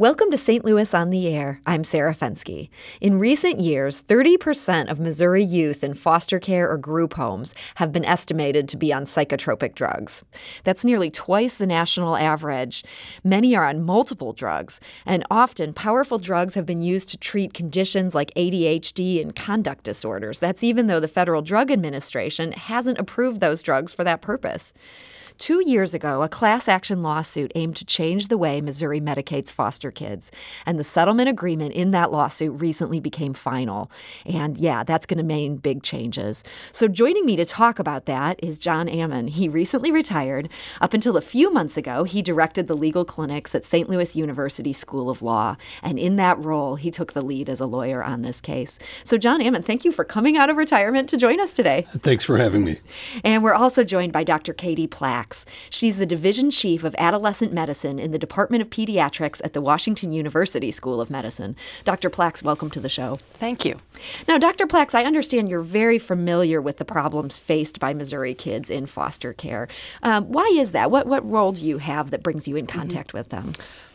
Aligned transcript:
Welcome 0.00 0.30
to 0.30 0.38
St. 0.38 0.64
Louis 0.64 0.94
on 0.94 1.10
the 1.10 1.28
Air. 1.28 1.60
I'm 1.66 1.84
Sarah 1.84 2.14
Fenske. 2.14 2.70
In 3.02 3.18
recent 3.18 3.60
years, 3.60 4.02
30% 4.02 4.90
of 4.90 4.98
Missouri 4.98 5.44
youth 5.44 5.84
in 5.84 5.92
foster 5.92 6.38
care 6.38 6.70
or 6.70 6.78
group 6.78 7.12
homes 7.12 7.52
have 7.74 7.92
been 7.92 8.06
estimated 8.06 8.66
to 8.70 8.78
be 8.78 8.94
on 8.94 9.04
psychotropic 9.04 9.74
drugs. 9.74 10.24
That's 10.64 10.86
nearly 10.86 11.10
twice 11.10 11.54
the 11.54 11.66
national 11.66 12.16
average. 12.16 12.82
Many 13.22 13.54
are 13.54 13.66
on 13.66 13.82
multiple 13.82 14.32
drugs, 14.32 14.80
and 15.04 15.22
often 15.30 15.74
powerful 15.74 16.18
drugs 16.18 16.54
have 16.54 16.64
been 16.64 16.80
used 16.80 17.10
to 17.10 17.18
treat 17.18 17.52
conditions 17.52 18.14
like 18.14 18.32
ADHD 18.36 19.20
and 19.20 19.36
conduct 19.36 19.84
disorders. 19.84 20.38
That's 20.38 20.64
even 20.64 20.86
though 20.86 21.00
the 21.00 21.08
Federal 21.08 21.42
Drug 21.42 21.70
Administration 21.70 22.52
hasn't 22.52 22.98
approved 22.98 23.42
those 23.42 23.60
drugs 23.60 23.92
for 23.92 24.04
that 24.04 24.22
purpose. 24.22 24.72
Two 25.40 25.66
years 25.66 25.94
ago, 25.94 26.22
a 26.22 26.28
class 26.28 26.68
action 26.68 27.02
lawsuit 27.02 27.50
aimed 27.54 27.74
to 27.76 27.86
change 27.86 28.28
the 28.28 28.36
way 28.36 28.60
Missouri 28.60 29.00
medicates 29.00 29.50
foster 29.50 29.90
kids. 29.90 30.30
And 30.66 30.78
the 30.78 30.84
settlement 30.84 31.30
agreement 31.30 31.72
in 31.72 31.92
that 31.92 32.12
lawsuit 32.12 32.60
recently 32.60 33.00
became 33.00 33.32
final. 33.32 33.90
And 34.26 34.58
yeah, 34.58 34.84
that's 34.84 35.06
going 35.06 35.16
to 35.16 35.24
mean 35.24 35.56
big 35.56 35.82
changes. 35.82 36.44
So 36.72 36.88
joining 36.88 37.24
me 37.24 37.36
to 37.36 37.46
talk 37.46 37.78
about 37.78 38.04
that 38.04 38.38
is 38.42 38.58
John 38.58 38.86
Ammann. 38.86 39.28
He 39.28 39.48
recently 39.48 39.90
retired. 39.90 40.50
Up 40.82 40.92
until 40.92 41.16
a 41.16 41.22
few 41.22 41.50
months 41.50 41.78
ago, 41.78 42.04
he 42.04 42.20
directed 42.20 42.68
the 42.68 42.76
legal 42.76 43.06
clinics 43.06 43.54
at 43.54 43.64
St. 43.64 43.88
Louis 43.88 44.14
University 44.14 44.74
School 44.74 45.08
of 45.08 45.22
Law. 45.22 45.56
And 45.82 45.98
in 45.98 46.16
that 46.16 46.38
role, 46.38 46.74
he 46.76 46.90
took 46.90 47.14
the 47.14 47.22
lead 47.22 47.48
as 47.48 47.60
a 47.60 47.66
lawyer 47.66 48.04
on 48.04 48.20
this 48.20 48.42
case. 48.42 48.78
So, 49.04 49.16
John 49.16 49.40
Ammann, 49.40 49.64
thank 49.64 49.86
you 49.86 49.90
for 49.90 50.04
coming 50.04 50.36
out 50.36 50.50
of 50.50 50.58
retirement 50.58 51.08
to 51.08 51.16
join 51.16 51.40
us 51.40 51.54
today. 51.54 51.86
Thanks 52.00 52.26
for 52.26 52.36
having 52.36 52.62
me. 52.62 52.80
And 53.24 53.42
we're 53.42 53.54
also 53.54 53.84
joined 53.84 54.12
by 54.12 54.22
Dr. 54.22 54.52
Katie 54.52 54.86
Plax. 54.86 55.29
She's 55.68 55.96
the 55.96 56.06
Division 56.06 56.50
Chief 56.50 56.84
of 56.84 56.94
Adolescent 56.98 57.52
Medicine 57.52 57.98
in 57.98 58.10
the 58.10 58.18
Department 58.18 58.62
of 58.62 58.70
Pediatrics 58.70 59.40
at 59.44 59.52
the 59.52 59.60
Washington 59.60 60.12
University 60.12 60.70
School 60.70 61.00
of 61.00 61.10
Medicine. 61.10 61.56
Dr. 61.84 62.10
Plax, 62.10 62.42
welcome 62.42 62.70
to 62.70 62.80
the 62.80 62.88
show. 62.88 63.18
Thank 63.34 63.64
you. 63.64 63.78
Now, 64.26 64.38
Dr. 64.38 64.66
Plax, 64.66 64.94
I 64.94 65.04
understand 65.04 65.48
you're 65.48 65.60
very 65.60 65.98
familiar 65.98 66.60
with 66.60 66.78
the 66.78 66.84
problems 66.84 67.38
faced 67.38 67.80
by 67.80 67.94
Missouri 67.94 68.34
kids 68.34 68.70
in 68.70 68.86
foster 68.86 69.32
care. 69.32 69.68
Um, 70.02 70.26
why 70.26 70.46
is 70.54 70.72
that? 70.72 70.90
What, 70.90 71.06
what 71.06 71.28
role 71.28 71.52
do 71.52 71.66
you 71.66 71.78
have 71.78 72.10
that 72.10 72.22
brings 72.22 72.48
you 72.48 72.56
in 72.56 72.66
mm-hmm. 72.66 72.78
contact 72.78 73.08
mm-hmm. 73.08 73.18
with 73.18 73.28
them? 73.30 73.52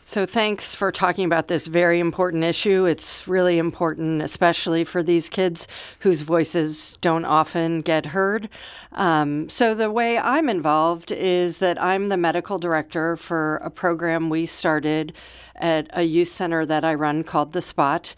So, 0.07 0.27
thanks 0.27 0.75
for 0.75 0.91
talking 0.91 1.25
about 1.25 1.47
this 1.47 1.65
very 1.65 1.99
important 1.99 2.43
issue. 2.43 2.85
It's 2.85 3.27
really 3.27 3.57
important, 3.57 4.21
especially 4.21 4.83
for 4.83 5.01
these 5.01 5.29
kids 5.29 5.67
whose 6.01 6.21
voices 6.21 6.99
don't 7.01 7.25
often 7.25 7.81
get 7.81 8.05
heard. 8.05 8.47
Um, 8.91 9.49
so, 9.49 9.73
the 9.73 9.89
way 9.89 10.19
I'm 10.19 10.47
involved 10.47 11.11
is 11.11 11.57
that 11.57 11.81
I'm 11.81 12.09
the 12.09 12.17
medical 12.17 12.59
director 12.59 13.17
for 13.17 13.55
a 13.57 13.71
program 13.71 14.29
we 14.29 14.45
started 14.45 15.11
at 15.55 15.87
a 15.91 16.03
youth 16.03 16.29
center 16.29 16.67
that 16.67 16.85
I 16.85 16.93
run 16.93 17.23
called 17.23 17.53
The 17.53 17.63
Spot. 17.63 18.13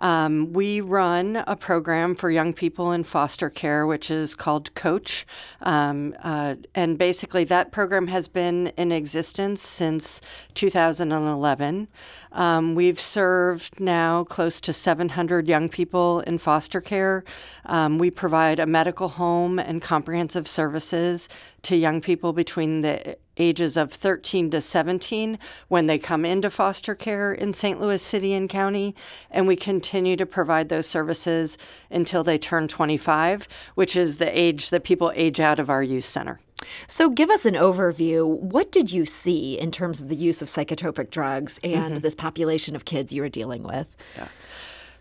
Um, 0.00 0.52
we 0.52 0.80
run 0.80 1.42
a 1.46 1.56
program 1.56 2.14
for 2.14 2.30
young 2.30 2.52
people 2.52 2.92
in 2.92 3.04
foster 3.04 3.50
care, 3.50 3.86
which 3.86 4.10
is 4.10 4.34
called 4.34 4.74
Coach. 4.74 5.26
Um, 5.62 6.14
uh, 6.22 6.56
and 6.74 6.98
basically, 6.98 7.44
that 7.44 7.72
program 7.72 8.06
has 8.08 8.28
been 8.28 8.68
in 8.76 8.92
existence 8.92 9.62
since 9.62 10.20
2011. 10.54 11.88
Um, 12.32 12.74
we've 12.74 13.00
served 13.00 13.80
now 13.80 14.24
close 14.24 14.60
to 14.60 14.72
700 14.72 15.48
young 15.48 15.68
people 15.68 16.20
in 16.20 16.38
foster 16.38 16.80
care. 16.80 17.24
Um, 17.66 17.98
we 17.98 18.10
provide 18.10 18.60
a 18.60 18.66
medical 18.66 19.08
home 19.08 19.58
and 19.58 19.80
comprehensive 19.80 20.46
services 20.46 21.28
to 21.62 21.76
young 21.76 22.00
people 22.00 22.32
between 22.32 22.82
the 22.82 23.16
ages 23.38 23.76
of 23.76 23.92
13 23.92 24.50
to 24.50 24.60
17 24.60 25.38
when 25.68 25.86
they 25.86 25.98
come 25.98 26.24
into 26.24 26.50
foster 26.50 26.94
care 26.94 27.32
in 27.32 27.54
St. 27.54 27.80
Louis 27.80 28.02
City 28.02 28.34
and 28.34 28.48
County. 28.48 28.94
And 29.30 29.46
we 29.46 29.56
continue 29.56 30.16
to 30.16 30.26
provide 30.26 30.68
those 30.68 30.86
services 30.86 31.58
until 31.90 32.24
they 32.24 32.38
turn 32.38 32.68
25, 32.68 33.48
which 33.74 33.96
is 33.96 34.16
the 34.16 34.38
age 34.38 34.70
that 34.70 34.84
people 34.84 35.12
age 35.14 35.40
out 35.40 35.58
of 35.58 35.70
our 35.70 35.82
youth 35.82 36.04
center. 36.04 36.40
So, 36.86 37.08
give 37.08 37.30
us 37.30 37.44
an 37.44 37.54
overview. 37.54 38.26
What 38.26 38.72
did 38.72 38.90
you 38.90 39.06
see 39.06 39.58
in 39.58 39.70
terms 39.70 40.00
of 40.00 40.08
the 40.08 40.16
use 40.16 40.42
of 40.42 40.48
psychotropic 40.48 41.10
drugs 41.10 41.60
and 41.62 41.94
mm-hmm. 41.94 42.00
this 42.00 42.16
population 42.16 42.74
of 42.74 42.84
kids 42.84 43.12
you 43.12 43.22
were 43.22 43.28
dealing 43.28 43.62
with? 43.62 43.86
Yeah. 44.16 44.28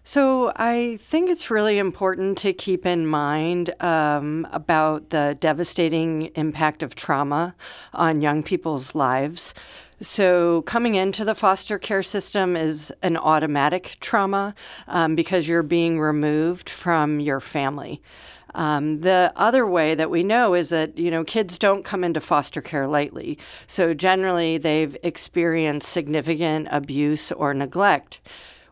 So, 0.10 0.54
I 0.56 1.00
think 1.02 1.30
it's 1.30 1.52
really 1.52 1.78
important 1.78 2.38
to 2.38 2.54
keep 2.54 2.86
in 2.86 3.06
mind 3.06 3.76
um, 3.84 4.48
about 4.54 5.10
the 5.10 5.36
devastating 5.38 6.28
impact 6.36 6.82
of 6.82 6.96
trauma 6.96 7.56
on 7.94 8.22
young 8.22 8.42
people's 8.42 8.96
lives. 8.96 9.54
So, 10.00 10.62
coming 10.62 10.96
into 10.96 11.26
the 11.26 11.36
foster 11.36 11.78
care 11.78 12.04
system 12.04 12.56
is 12.56 12.90
an 13.02 13.18
automatic 13.18 13.98
trauma 14.00 14.56
um, 14.88 15.14
because 15.14 15.46
you're 15.46 15.62
being 15.62 16.00
removed 16.00 16.70
from 16.70 17.20
your 17.20 17.42
family. 17.42 18.02
Um, 18.56 19.02
the 19.02 19.34
other 19.36 19.68
way 19.68 19.94
that 19.94 20.10
we 20.10 20.24
know 20.24 20.54
is 20.54 20.70
that 20.70 20.98
you 20.98 21.12
know 21.12 21.26
kids 21.26 21.58
don't 21.58 21.84
come 21.84 22.06
into 22.06 22.22
foster 22.22 22.62
care 22.62 22.88
lightly. 22.88 23.38
So 23.68 23.94
generally, 23.94 24.58
they've 24.58 24.96
experienced 25.04 25.90
significant 25.90 26.70
abuse 26.72 27.34
or 27.34 27.54
neglect. 27.54 28.22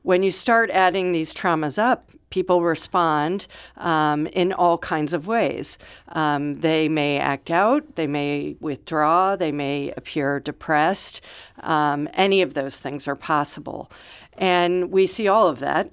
When 0.06 0.22
you 0.22 0.30
start 0.30 0.70
adding 0.70 1.14
these 1.14 1.34
traumas 1.34 1.80
up, 1.80 2.12
people 2.30 2.62
respond 2.62 3.48
um, 3.78 4.28
in 4.28 4.54
all 4.54 4.78
kinds 4.78 5.14
of 5.14 5.26
ways. 5.26 5.80
Um, 6.10 6.60
they 6.60 6.88
may 6.88 7.18
act 7.18 7.50
out, 7.50 7.96
they 7.96 8.06
may 8.06 8.56
withdraw, 8.60 9.36
they 9.36 9.52
may 9.52 9.92
appear 9.98 10.40
depressed. 10.40 11.22
Um, 11.62 12.08
any 12.14 12.44
of 12.44 12.54
those 12.54 12.80
things 12.80 13.08
are 13.08 13.16
possible. 13.16 13.90
And 14.38 14.92
we 14.92 15.08
see 15.08 15.28
all 15.28 15.48
of 15.48 15.58
that 15.62 15.92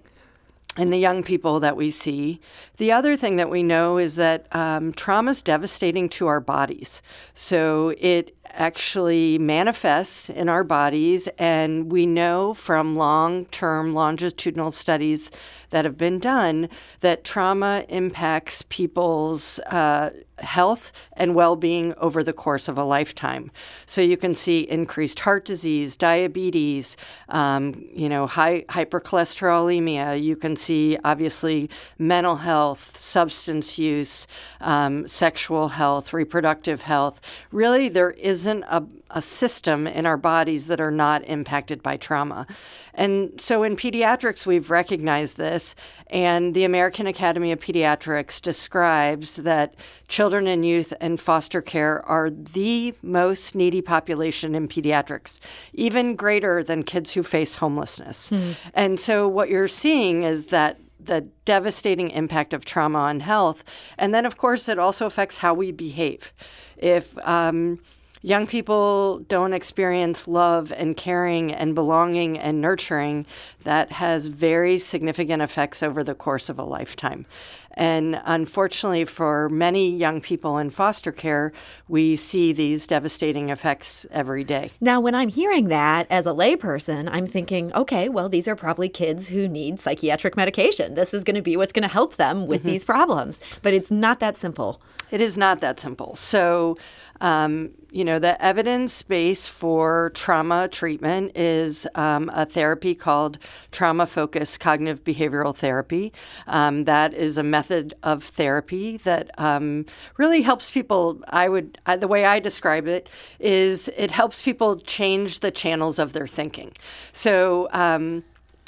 and 0.76 0.92
the 0.92 0.98
young 0.98 1.22
people 1.22 1.58
that 1.60 1.76
we 1.76 1.90
see. 1.90 2.38
The 2.76 2.92
other 2.92 3.16
thing 3.16 3.36
that 3.36 3.48
we 3.48 3.62
know 3.62 3.96
is 3.96 4.16
that 4.16 4.46
um, 4.54 4.92
trauma 4.92 5.30
is 5.30 5.40
devastating 5.40 6.10
to 6.10 6.26
our 6.26 6.40
bodies. 6.40 7.00
So 7.32 7.94
it 7.98 8.36
actually 8.52 9.38
manifests 9.38 10.30
in 10.30 10.48
our 10.48 10.64
bodies, 10.64 11.28
and 11.38 11.90
we 11.90 12.06
know 12.06 12.54
from 12.54 12.96
long 12.96 13.46
term 13.46 13.94
longitudinal 13.94 14.70
studies 14.70 15.30
that 15.72 15.84
have 15.84 15.96
been 15.96 16.18
done 16.18 16.68
that 17.00 17.24
trauma 17.24 17.84
impacts 17.88 18.62
people's 18.68 19.58
uh, 19.60 20.10
health 20.38 20.92
and 21.14 21.34
well 21.34 21.56
being 21.56 21.94
over 21.94 22.22
the 22.22 22.32
course 22.32 22.68
of 22.68 22.76
a 22.76 22.84
lifetime. 22.84 23.50
So 23.86 24.00
you 24.00 24.16
can 24.16 24.34
see 24.34 24.60
increased 24.60 25.20
heart 25.20 25.44
disease, 25.44 25.96
diabetes, 25.96 26.96
um, 27.28 27.88
you 27.94 28.08
know, 28.08 28.26
high 28.26 28.62
hypercholesterolemia. 28.68 30.22
You 30.22 30.36
can 30.36 30.56
see 30.56 30.98
obviously 31.04 31.70
mental 31.98 32.36
health, 32.36 32.96
substance 32.96 33.78
use, 33.78 34.26
um, 34.60 35.08
sexual 35.08 35.68
health, 35.68 36.12
reproductive 36.12 36.82
health. 36.82 37.20
Really, 37.50 37.88
there 37.88 38.10
isn't 38.42 38.64
a, 38.64 38.82
a 39.10 39.22
system 39.22 39.86
in 39.86 40.04
our 40.04 40.16
bodies 40.16 40.66
that 40.66 40.80
are 40.80 40.90
not 40.90 41.24
impacted 41.28 41.80
by 41.82 41.96
trauma. 41.96 42.46
And 42.94 43.40
so 43.40 43.62
in 43.62 43.76
pediatrics, 43.76 44.46
we've 44.46 44.68
recognized 44.68 45.36
this, 45.36 45.74
and 46.08 46.54
the 46.54 46.64
American 46.64 47.06
Academy 47.06 47.52
of 47.52 47.60
Pediatrics 47.60 48.42
describes 48.42 49.36
that 49.36 49.74
children 50.08 50.46
and 50.46 50.66
youth 50.66 50.92
in 51.00 51.16
foster 51.16 51.62
care 51.62 52.04
are 52.06 52.30
the 52.30 52.94
most 53.02 53.54
needy 53.54 53.80
population 53.80 54.54
in 54.54 54.66
pediatrics, 54.66 55.38
even 55.72 56.16
greater 56.16 56.64
than 56.64 56.82
kids 56.82 57.12
who 57.12 57.22
face 57.22 57.54
homelessness. 57.54 58.30
Mm. 58.30 58.54
And 58.74 59.00
so 59.00 59.28
what 59.28 59.48
you're 59.48 59.68
seeing 59.68 60.24
is 60.24 60.46
that 60.46 60.78
the 61.04 61.22
devastating 61.44 62.10
impact 62.10 62.52
of 62.52 62.64
trauma 62.64 62.98
on 62.98 63.20
health. 63.20 63.64
And 63.98 64.14
then, 64.14 64.26
of 64.26 64.36
course, 64.36 64.68
it 64.68 64.78
also 64.78 65.06
affects 65.06 65.38
how 65.38 65.54
we 65.54 65.72
behave. 65.72 66.32
If 66.76 67.16
um, 67.26 67.78
young 68.22 68.46
people 68.46 69.18
don't 69.28 69.52
experience 69.52 70.26
love 70.26 70.72
and 70.72 70.96
caring 70.96 71.52
and 71.52 71.74
belonging 71.74 72.38
and 72.38 72.60
nurturing, 72.60 73.26
that 73.64 73.92
has 73.92 74.26
very 74.26 74.78
significant 74.78 75.42
effects 75.42 75.82
over 75.82 76.02
the 76.02 76.14
course 76.14 76.48
of 76.48 76.58
a 76.58 76.64
lifetime. 76.64 77.26
And 77.74 78.20
unfortunately, 78.24 79.06
for 79.06 79.48
many 79.48 79.90
young 79.90 80.20
people 80.20 80.58
in 80.58 80.70
foster 80.70 81.10
care, 81.10 81.52
we 81.88 82.16
see 82.16 82.52
these 82.52 82.86
devastating 82.86 83.48
effects 83.48 84.04
every 84.10 84.44
day. 84.44 84.72
Now, 84.80 85.00
when 85.00 85.14
I'm 85.14 85.30
hearing 85.30 85.68
that 85.68 86.06
as 86.10 86.26
a 86.26 86.30
layperson, 86.30 87.08
I'm 87.10 87.26
thinking, 87.26 87.72
okay, 87.72 88.08
well, 88.08 88.28
these 88.28 88.46
are 88.46 88.56
probably 88.56 88.90
kids 88.90 89.28
who 89.28 89.48
need 89.48 89.80
psychiatric 89.80 90.36
medication. 90.36 90.94
This 90.94 91.14
is 91.14 91.24
going 91.24 91.36
to 91.36 91.42
be 91.42 91.56
what's 91.56 91.72
going 91.72 91.82
to 91.82 91.88
help 91.88 92.16
them 92.16 92.46
with 92.46 92.60
mm-hmm. 92.60 92.68
these 92.68 92.84
problems. 92.84 93.40
But 93.62 93.72
it's 93.72 93.90
not 93.90 94.20
that 94.20 94.36
simple. 94.36 94.82
It 95.10 95.22
is 95.22 95.38
not 95.38 95.60
that 95.60 95.80
simple. 95.80 96.14
So, 96.14 96.76
um, 97.22 97.70
you 97.92 98.04
know, 98.04 98.18
the 98.18 98.42
evidence 98.42 99.02
base 99.02 99.46
for 99.46 100.10
trauma 100.14 100.66
treatment 100.68 101.36
is 101.36 101.86
um, 101.94 102.30
a 102.34 102.46
therapy 102.46 102.94
called 102.94 103.38
trauma 103.70 104.06
focused 104.06 104.60
cognitive 104.60 105.04
behavioral 105.04 105.54
therapy. 105.54 106.12
Um, 106.46 106.84
that 106.84 107.12
is 107.12 107.36
a 107.36 107.42
method 107.42 107.92
of 108.02 108.24
therapy 108.24 108.96
that 108.98 109.30
um, 109.38 109.84
really 110.16 110.40
helps 110.40 110.70
people. 110.70 111.20
I 111.28 111.50
would, 111.50 111.78
the 111.98 112.08
way 112.08 112.24
I 112.24 112.40
describe 112.40 112.86
it 112.86 113.10
is 113.38 113.90
it 113.96 114.10
helps 114.10 114.40
people 114.40 114.78
change 114.80 115.40
the 115.40 115.50
channels 115.50 115.98
of 115.98 116.14
their 116.14 116.26
thinking. 116.26 116.72
So, 117.12 117.68
um, 117.72 118.24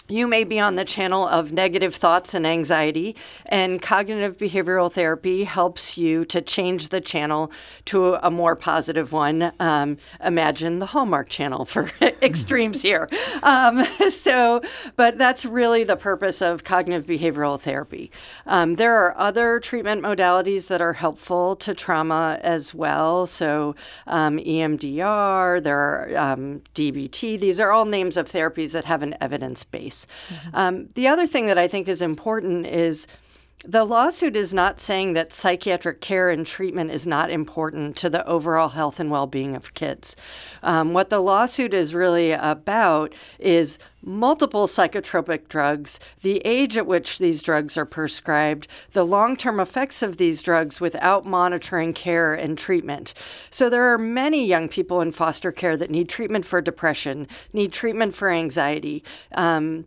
you 0.09 0.27
may 0.27 0.45
be 0.45 0.61
on 0.61 0.75
the 0.75 0.85
channel 0.85 1.27
of 1.27 1.51
negative 1.51 1.95
thoughts 1.95 2.35
and 2.35 2.47
anxiety, 2.47 3.17
and 3.47 3.81
cognitive 3.81 4.37
behavioral 4.37 4.93
therapy 4.93 5.45
helps 5.45 5.97
you 5.97 6.27
to 6.27 6.43
change 6.43 6.91
the 6.91 7.01
channel 7.01 7.51
to 7.87 8.15
a 8.17 8.31
more 8.31 8.55
positive 8.55 9.13
one. 9.13 9.51
Um, 9.59 9.97
imagine 10.23 10.79
the 10.79 10.87
Hallmark 10.87 11.31
channel 11.31 11.65
for 11.65 11.91
extremes 12.23 12.83
here. 12.83 13.09
Um, 13.43 13.87
so, 14.11 14.61
but 14.97 15.17
that's 15.17 15.47
really 15.47 15.85
the 15.85 15.97
purpose 15.97 16.43
of 16.43 16.65
cognitive 16.65 17.07
behavioral 17.07 17.59
therapy. 17.59 18.11
Um, 18.45 18.75
there 18.75 18.95
are 18.95 19.17
other 19.17 19.59
treatment 19.59 20.03
modalities 20.03 20.69
that 20.69 20.83
are 20.83 20.93
helpful 20.93 21.57
to 21.57 21.73
trauma 21.73 22.39
as 22.43 22.75
well. 22.75 23.27
So, 23.27 23.75
um, 24.07 24.37
EMDR, 24.39 25.63
there 25.63 25.79
are 25.79 26.17
um, 26.17 26.61
DBT. 26.75 27.41
These 27.41 27.59
are 27.59 27.73
all 27.73 27.87
names 27.87 28.19
of 28.19 28.31
therapies 28.31 28.73
that 28.73 28.85
have 28.85 29.03
an 29.03 29.17
evidence 29.19 29.65
base. 29.65 29.94
Mm-hmm. 30.03 30.57
Um, 30.61 30.89
the 30.95 31.09
other 31.09 31.27
thing 31.27 31.47
that 31.47 31.59
I 31.59 31.69
think 31.69 31.89
is 31.89 32.03
important 32.03 32.67
is 32.67 33.07
the 33.67 33.85
lawsuit 33.85 34.37
is 34.37 34.53
not 34.53 34.79
saying 34.79 35.15
that 35.15 35.33
psychiatric 35.33 36.01
care 36.03 36.29
and 36.29 36.47
treatment 36.47 36.91
is 36.91 37.07
not 37.07 37.31
important 37.31 37.97
to 37.97 38.11
the 38.11 38.27
overall 38.27 38.71
health 38.71 39.01
and 39.01 39.11
well 39.11 39.27
being 39.27 39.57
of 39.57 39.73
kids. 39.75 40.15
Um, 40.63 40.93
what 40.93 41.09
the 41.09 41.21
lawsuit 41.21 41.73
is 41.73 41.95
really 41.95 42.33
about 42.33 43.15
is 43.39 43.79
multiple 44.03 44.67
psychotropic 44.67 45.49
drugs, 45.49 45.99
the 46.21 46.43
age 46.45 46.77
at 46.77 46.87
which 46.87 47.19
these 47.19 47.43
drugs 47.43 47.79
are 47.79 47.87
prescribed, 47.87 48.69
the 48.93 49.05
long 49.05 49.35
term 49.35 49.59
effects 49.59 50.03
of 50.03 50.19
these 50.19 50.43
drugs 50.43 50.79
without 50.79 51.25
monitoring 51.25 51.95
care 51.95 52.35
and 52.35 52.59
treatment. 52.59 53.15
So, 53.49 53.71
there 53.71 53.93
are 53.93 53.99
many 53.99 54.47
young 54.47 54.69
people 54.69 55.01
in 55.01 55.13
foster 55.13 55.53
care 55.53 55.77
that 55.79 55.91
need 55.91 56.11
treatment 56.11 56.45
for 56.45 56.61
depression, 56.61 57.27
need 57.55 57.73
treatment 57.73 58.15
for 58.15 58.31
anxiety. 58.31 59.03
Um, 59.33 59.87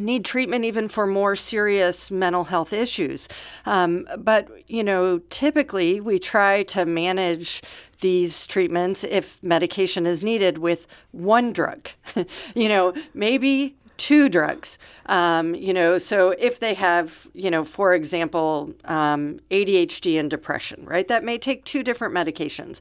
need 0.00 0.24
treatment 0.24 0.64
even 0.64 0.88
for 0.88 1.06
more 1.06 1.36
serious 1.36 2.10
mental 2.10 2.44
health 2.44 2.72
issues. 2.72 3.28
Um, 3.66 4.08
but, 4.18 4.48
you 4.68 4.82
know, 4.82 5.18
typically 5.30 6.00
we 6.00 6.18
try 6.18 6.62
to 6.64 6.84
manage 6.84 7.62
these 8.00 8.46
treatments 8.46 9.04
if 9.04 9.42
medication 9.42 10.06
is 10.06 10.22
needed 10.22 10.58
with 10.58 10.86
one 11.12 11.52
drug. 11.52 11.88
you 12.54 12.68
know, 12.68 12.94
maybe 13.14 13.76
two 14.00 14.30
drugs. 14.30 14.78
Um, 15.06 15.54
you 15.54 15.74
know, 15.74 15.98
so 15.98 16.30
if 16.30 16.58
they 16.58 16.74
have, 16.74 17.28
you 17.34 17.50
know, 17.50 17.64
for 17.64 17.92
example, 17.92 18.72
um, 18.86 19.40
ADHD 19.50 20.18
and 20.18 20.30
depression, 20.30 20.84
right, 20.86 21.06
that 21.08 21.22
may 21.22 21.36
take 21.36 21.64
two 21.64 21.82
different 21.82 22.14
medications. 22.14 22.80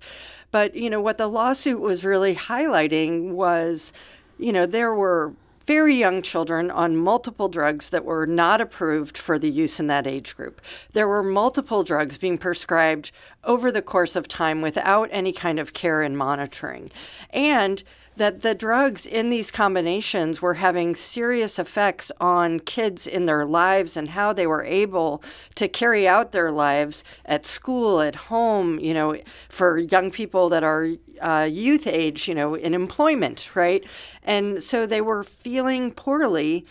But, 0.51 0.75
you 0.75 0.89
know, 0.89 1.01
what 1.01 1.17
the 1.17 1.27
lawsuit 1.27 1.81
was 1.81 2.05
really 2.05 2.35
highlighting 2.35 3.31
was, 3.31 3.91
you 4.37 4.53
know, 4.53 4.65
there 4.65 4.95
were 4.95 5.33
very 5.69 5.93
young 5.93 6.23
children 6.23 6.71
on 6.71 6.97
multiple 6.97 7.47
drugs 7.47 7.91
that 7.91 8.03
were 8.03 8.25
not 8.25 8.59
approved 8.59 9.15
for 9.15 9.37
the 9.37 9.51
use 9.51 9.79
in 9.79 9.85
that 9.85 10.07
age 10.07 10.35
group. 10.35 10.59
There 10.93 11.07
were 11.07 11.21
multiple 11.21 11.83
drugs 11.83 12.17
being 12.17 12.39
prescribed 12.39 13.11
over 13.43 13.71
the 13.71 13.83
course 13.83 14.15
of 14.15 14.27
time 14.27 14.63
without 14.63 15.09
any 15.11 15.31
kind 15.31 15.59
of 15.59 15.73
care 15.73 16.01
and 16.01 16.17
monitoring. 16.17 16.89
And 17.29 17.83
that 18.19 18.41
the 18.41 18.53
drugs 18.53 19.05
in 19.05 19.29
these 19.29 19.49
combinations 19.49 20.41
were 20.41 20.55
having 20.55 20.93
serious 20.93 21.57
effects 21.57 22.11
on 22.19 22.59
kids 22.59 23.07
in 23.07 23.25
their 23.25 23.45
lives 23.45 23.95
and 23.95 24.09
how 24.09 24.33
they 24.33 24.45
were 24.45 24.65
able 24.65 25.23
to 25.55 25.69
carry 25.69 26.05
out 26.05 26.33
their 26.33 26.51
lives 26.51 27.01
at 27.23 27.45
school, 27.45 28.01
at 28.01 28.15
home, 28.15 28.77
you 28.77 28.93
know, 28.93 29.17
for 29.47 29.77
young 29.77 30.11
people 30.11 30.49
that 30.49 30.65
are 30.65 30.89
uh, 31.21 31.47
youth 31.49 31.87
age, 31.87 32.27
you 32.27 32.35
know, 32.35 32.55
in 32.55 32.73
employment, 32.73 33.49
right? 33.55 33.85
And 34.21 34.61
so 34.61 34.85
they 34.85 34.99
were 34.99 35.23
feeling 35.23 35.89
poorly, 35.89 36.65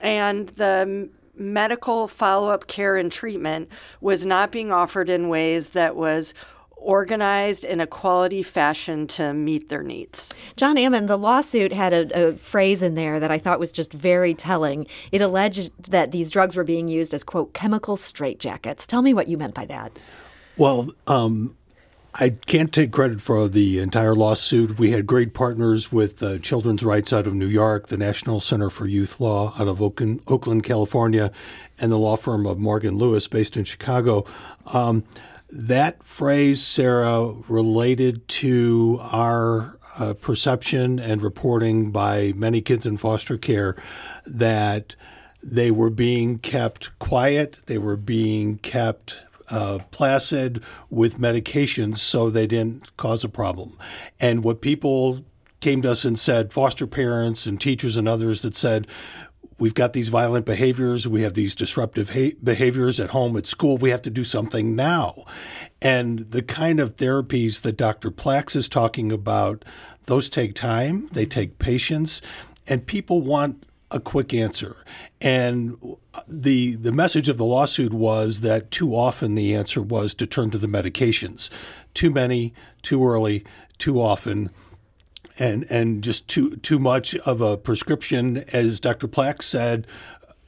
and 0.00 0.48
the 0.50 1.10
medical 1.36 2.08
follow 2.08 2.48
up 2.48 2.66
care 2.66 2.96
and 2.96 3.12
treatment 3.12 3.68
was 4.00 4.24
not 4.24 4.50
being 4.50 4.72
offered 4.72 5.10
in 5.10 5.28
ways 5.28 5.70
that 5.70 5.96
was 5.96 6.32
organized 6.84 7.64
in 7.64 7.80
a 7.80 7.86
quality 7.86 8.42
fashion 8.42 9.06
to 9.06 9.32
meet 9.32 9.68
their 9.68 9.82
needs. 9.82 10.30
John 10.56 10.76
Ammann, 10.76 11.06
the 11.06 11.18
lawsuit 11.18 11.72
had 11.72 11.92
a, 11.92 12.28
a, 12.28 12.36
phrase 12.36 12.82
in 12.82 12.94
there 12.94 13.18
that 13.18 13.30
I 13.30 13.38
thought 13.38 13.58
was 13.58 13.72
just 13.72 13.92
very 13.92 14.34
telling. 14.34 14.86
It 15.10 15.20
alleged 15.20 15.72
that 15.90 16.12
these 16.12 16.30
drugs 16.30 16.56
were 16.56 16.64
being 16.64 16.88
used 16.88 17.14
as, 17.14 17.24
quote, 17.24 17.54
chemical 17.54 17.96
straitjackets. 17.96 18.86
Tell 18.86 19.02
me 19.02 19.14
what 19.14 19.28
you 19.28 19.38
meant 19.38 19.54
by 19.54 19.66
that. 19.66 19.98
Well, 20.56 20.90
um, 21.06 21.56
I 22.14 22.30
can't 22.30 22.72
take 22.72 22.92
credit 22.92 23.20
for 23.20 23.48
the 23.48 23.80
entire 23.80 24.14
lawsuit. 24.14 24.78
We 24.78 24.92
had 24.92 25.04
great 25.04 25.34
partners 25.34 25.90
with 25.90 26.22
uh, 26.22 26.38
Children's 26.38 26.84
Rights 26.84 27.12
out 27.12 27.26
of 27.26 27.34
New 27.34 27.48
York, 27.48 27.88
the 27.88 27.96
National 27.96 28.38
Center 28.38 28.70
for 28.70 28.86
Youth 28.86 29.18
Law 29.18 29.52
out 29.58 29.66
of 29.66 29.82
Oakland, 29.82 30.20
Oakland 30.28 30.62
California, 30.62 31.32
and 31.78 31.90
the 31.90 31.98
law 31.98 32.16
firm 32.16 32.46
of 32.46 32.58
Morgan 32.58 32.98
Lewis 32.98 33.26
based 33.26 33.56
in 33.56 33.64
Chicago. 33.64 34.24
Um, 34.66 35.02
that 35.50 36.02
phrase, 36.04 36.62
Sarah, 36.62 37.34
related 37.48 38.26
to 38.28 38.98
our 39.02 39.78
uh, 39.98 40.14
perception 40.14 40.98
and 40.98 41.22
reporting 41.22 41.90
by 41.90 42.32
many 42.34 42.60
kids 42.60 42.86
in 42.86 42.96
foster 42.96 43.38
care 43.38 43.76
that 44.26 44.96
they 45.42 45.70
were 45.70 45.90
being 45.90 46.38
kept 46.38 46.98
quiet, 46.98 47.60
they 47.66 47.78
were 47.78 47.96
being 47.96 48.58
kept 48.58 49.18
uh, 49.50 49.78
placid 49.90 50.62
with 50.90 51.18
medications 51.18 51.98
so 51.98 52.30
they 52.30 52.46
didn't 52.46 52.96
cause 52.96 53.22
a 53.24 53.28
problem. 53.28 53.78
And 54.18 54.42
what 54.42 54.60
people 54.60 55.24
came 55.60 55.82
to 55.82 55.90
us 55.90 56.04
and 56.04 56.18
said, 56.18 56.52
foster 56.52 56.86
parents 56.86 57.46
and 57.46 57.60
teachers 57.60 57.96
and 57.96 58.08
others 58.08 58.42
that 58.42 58.54
said, 58.54 58.86
we've 59.58 59.74
got 59.74 59.92
these 59.92 60.08
violent 60.08 60.46
behaviors, 60.46 61.06
we 61.06 61.22
have 61.22 61.34
these 61.34 61.54
disruptive 61.54 62.10
ha- 62.10 62.36
behaviors 62.42 62.98
at 63.00 63.10
home, 63.10 63.36
at 63.36 63.46
school, 63.46 63.78
we 63.78 63.90
have 63.90 64.02
to 64.02 64.10
do 64.10 64.24
something 64.24 64.74
now. 64.74 65.24
And 65.80 66.30
the 66.30 66.42
kind 66.42 66.80
of 66.80 66.96
therapies 66.96 67.62
that 67.62 67.76
Dr. 67.76 68.10
Plax 68.10 68.56
is 68.56 68.68
talking 68.68 69.12
about, 69.12 69.64
those 70.06 70.28
take 70.28 70.54
time, 70.54 71.08
they 71.12 71.26
take 71.26 71.58
patience, 71.58 72.20
and 72.66 72.86
people 72.86 73.20
want 73.20 73.64
a 73.90 74.00
quick 74.00 74.34
answer. 74.34 74.76
And 75.20 75.76
the 76.26 76.74
the 76.76 76.92
message 76.92 77.28
of 77.28 77.38
the 77.38 77.44
lawsuit 77.44 77.92
was 77.92 78.40
that 78.40 78.70
too 78.70 78.94
often 78.94 79.34
the 79.34 79.54
answer 79.54 79.80
was 79.80 80.14
to 80.14 80.26
turn 80.26 80.50
to 80.50 80.58
the 80.58 80.66
medications. 80.66 81.48
Too 81.94 82.10
many, 82.10 82.52
too 82.82 83.06
early, 83.06 83.44
too 83.78 84.00
often 84.00 84.50
and 85.38 85.66
and 85.70 86.02
just 86.02 86.28
too 86.28 86.56
too 86.56 86.78
much 86.78 87.14
of 87.16 87.40
a 87.40 87.56
prescription, 87.56 88.44
as 88.52 88.80
Dr. 88.80 89.08
Plax 89.08 89.42
said, 89.42 89.86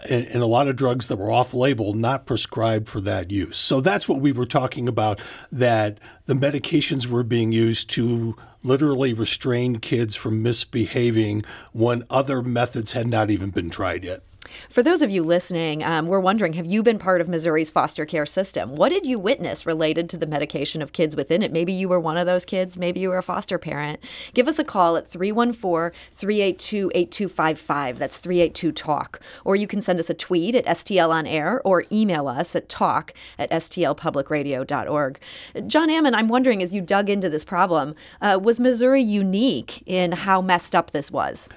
and, 0.09 0.27
and, 0.27 0.43
a 0.43 0.47
lot 0.47 0.69
of 0.69 0.77
drugs 0.77 1.09
that 1.09 1.17
were 1.17 1.33
off 1.33 1.55
label, 1.55 1.95
not 1.95 2.27
prescribed 2.27 2.89
for 2.89 3.01
that 3.01 3.31
use. 3.31 3.57
So 3.57 3.81
that's 3.81 4.09
what 4.09 4.21
we 4.21 4.33
were 4.33 4.47
talking 4.47 4.89
about. 4.89 5.21
That 5.51 5.99
the 6.27 6.35
medications 6.35 7.07
were 7.07 7.23
being 7.23 7.53
used 7.53 7.91
to 7.91 8.37
literally 8.63 9.15
restrain 9.15 9.77
kids 9.77 10.17
from 10.17 10.43
misbehaving 10.43 11.45
when 11.73 12.05
other 12.11 12.43
methods 12.43 12.93
had 12.93 13.07
not 13.07 13.31
even 13.31 13.51
been 13.51 13.71
tried 13.71 14.05
yet. 14.05 14.23
For 14.71 14.83
those 14.83 15.03
of 15.03 15.11
you 15.11 15.23
listening, 15.23 15.83
um, 15.83 16.07
we're 16.07 16.21
wondering 16.21 16.55
have 16.55 16.67
you 16.67 16.83
been 16.83 16.99
part 16.99 17.21
of 17.21 17.29
Missouri's 17.29 17.71
foster 17.71 18.05
care 18.05 18.27
system? 18.27 18.77
What 18.77 18.91
did 18.91 19.07
you 19.07 19.19
witness 19.19 19.67
related 19.67 20.09
to 20.11 20.17
the 20.17 20.27
medication 20.27 20.83
of 20.83 20.93
kids 20.93 21.17
within 21.17 21.43
it? 21.43 21.53
Maybe 21.53 21.73
you 21.73 21.89
were 21.89 22.01
one 22.01 22.17
of 22.17 22.27
those 22.27 22.45
kids, 22.45 22.79
maybe 22.79 23.01
you 23.01 23.09
were 23.09 23.19
a 23.19 23.23
foster 23.23 23.59
parent. 23.59 24.01
Give 24.35 24.49
us 24.49 24.59
a 24.59 24.65
call 24.65 24.97
at 24.97 25.09
314 25.09 25.99
382 26.13 26.91
8255. 26.95 27.99
That's 27.99 28.19
382 28.19 28.73
TALK. 28.73 29.21
Or 29.45 29.57
you 29.57 29.67
can 29.67 29.83
send 29.83 29.99
us 29.99 30.11
a 30.11 30.15
tweet 30.15 30.55
at 30.55 30.67
STL 30.67 31.11
on 31.11 31.27
air 31.27 31.61
or 31.65 31.85
email 31.91 32.29
us 32.29 32.55
at 32.57 32.69
talk 32.69 33.13
at 33.39 33.51
stlpublicradio.org. 33.51 35.19
John 35.67 35.91
Ammann, 35.91 36.15
I'm 36.15 36.29
wondering 36.29 36.63
as 36.63 36.75
you 36.75 36.81
dug 36.81 37.09
into 37.09 37.29
this 37.29 37.45
problem, 37.45 37.95
uh, 38.21 38.39
was 38.43 38.61
Missouri 38.61 39.03
unique 39.03 39.83
in 39.87 40.13
how 40.13 40.41
messed 40.41 40.75
up 40.75 40.91
this 40.91 41.11
was? 41.11 41.49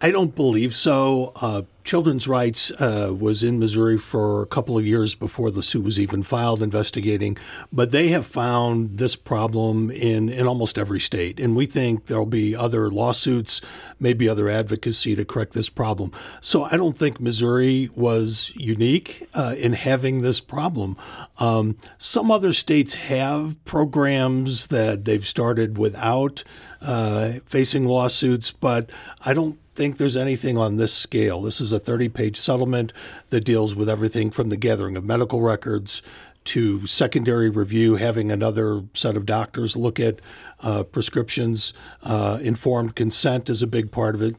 I 0.00 0.10
don't 0.10 0.34
believe 0.34 0.74
so. 0.74 1.32
Uh, 1.36 1.62
Children's 1.86 2.26
Rights 2.26 2.72
uh, 2.72 3.14
was 3.16 3.44
in 3.44 3.60
Missouri 3.60 3.96
for 3.96 4.42
a 4.42 4.46
couple 4.46 4.76
of 4.76 4.84
years 4.84 5.14
before 5.14 5.52
the 5.52 5.62
suit 5.62 5.84
was 5.84 6.00
even 6.00 6.24
filed 6.24 6.60
investigating, 6.60 7.36
but 7.72 7.92
they 7.92 8.08
have 8.08 8.26
found 8.26 8.98
this 8.98 9.14
problem 9.14 9.92
in, 9.92 10.28
in 10.28 10.48
almost 10.48 10.78
every 10.78 10.98
state. 10.98 11.38
And 11.38 11.54
we 11.54 11.64
think 11.64 12.06
there'll 12.06 12.26
be 12.26 12.56
other 12.56 12.90
lawsuits, 12.90 13.60
maybe 14.00 14.28
other 14.28 14.48
advocacy 14.48 15.14
to 15.14 15.24
correct 15.24 15.52
this 15.52 15.68
problem. 15.68 16.10
So 16.40 16.64
I 16.64 16.76
don't 16.76 16.98
think 16.98 17.20
Missouri 17.20 17.88
was 17.94 18.50
unique 18.56 19.28
uh, 19.32 19.54
in 19.56 19.74
having 19.74 20.22
this 20.22 20.40
problem. 20.40 20.96
Um, 21.38 21.76
some 21.98 22.32
other 22.32 22.52
states 22.52 22.94
have 22.94 23.64
programs 23.64 24.66
that 24.66 25.04
they've 25.04 25.26
started 25.26 25.78
without 25.78 26.42
uh, 26.82 27.34
facing 27.44 27.86
lawsuits, 27.86 28.50
but 28.50 28.90
I 29.20 29.32
don't 29.32 29.60
think 29.76 29.98
there's 29.98 30.16
anything 30.16 30.56
on 30.56 30.76
this 30.76 30.92
scale. 30.92 31.42
This 31.42 31.60
is 31.60 31.70
a 31.70 31.78
30 31.78 32.08
page 32.08 32.40
settlement 32.40 32.92
that 33.30 33.44
deals 33.44 33.74
with 33.74 33.88
everything 33.88 34.30
from 34.30 34.48
the 34.48 34.56
gathering 34.56 34.96
of 34.96 35.04
medical 35.04 35.42
records 35.42 36.02
to 36.46 36.86
secondary 36.86 37.50
review, 37.50 37.96
having 37.96 38.32
another 38.32 38.84
set 38.94 39.16
of 39.16 39.26
doctors 39.26 39.76
look 39.76 40.00
at 40.00 40.20
uh, 40.60 40.84
prescriptions. 40.84 41.72
Uh, 42.02 42.38
informed 42.40 42.96
consent 42.96 43.50
is 43.50 43.62
a 43.62 43.66
big 43.66 43.90
part 43.90 44.14
of 44.14 44.22
it. 44.22 44.36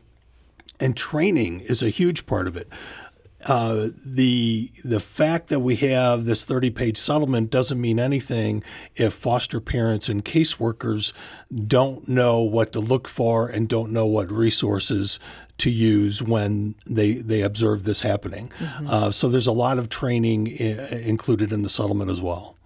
And 0.80 0.96
training 0.96 1.62
is 1.62 1.82
a 1.82 1.90
huge 1.90 2.26
part 2.26 2.48
of 2.48 2.56
it. 2.56 2.68
Uh, 3.46 3.90
the 4.04 4.72
the 4.84 5.00
fact 5.00 5.50
that 5.50 5.60
we 5.60 5.76
have 5.76 6.26
this 6.26 6.44
30 6.44 6.72
page 6.72 6.98
settlement 6.98 7.52
doesn't 7.52 7.80
mean 7.80 8.00
anything 8.00 8.64
if 8.96 9.14
foster 9.14 9.60
parents 9.60 10.10
and 10.10 10.26
caseworkers 10.26 11.14
don't 11.68 12.08
know 12.08 12.40
what 12.42 12.74
to 12.74 12.80
look 12.80 13.08
for 13.08 13.48
and 13.48 13.70
don't 13.70 13.92
know 13.92 14.08
what 14.08 14.32
resources 14.32 15.20
to 15.60 15.70
use 15.70 16.22
when 16.22 16.76
they 16.86 17.14
they 17.14 17.42
observe 17.42 17.84
this 17.84 18.02
happening. 18.02 18.52
Mm-hmm. 18.60 18.90
Uh, 18.90 19.12
so 19.12 19.30
there's 19.30 19.48
a 19.48 19.52
lot 19.52 19.78
of 19.78 19.88
training 19.88 20.48
I- 20.60 21.04
included 21.06 21.54
in 21.54 21.62
the 21.62 21.70
settlement 21.70 22.10
as 22.10 22.20
well. 22.20 22.57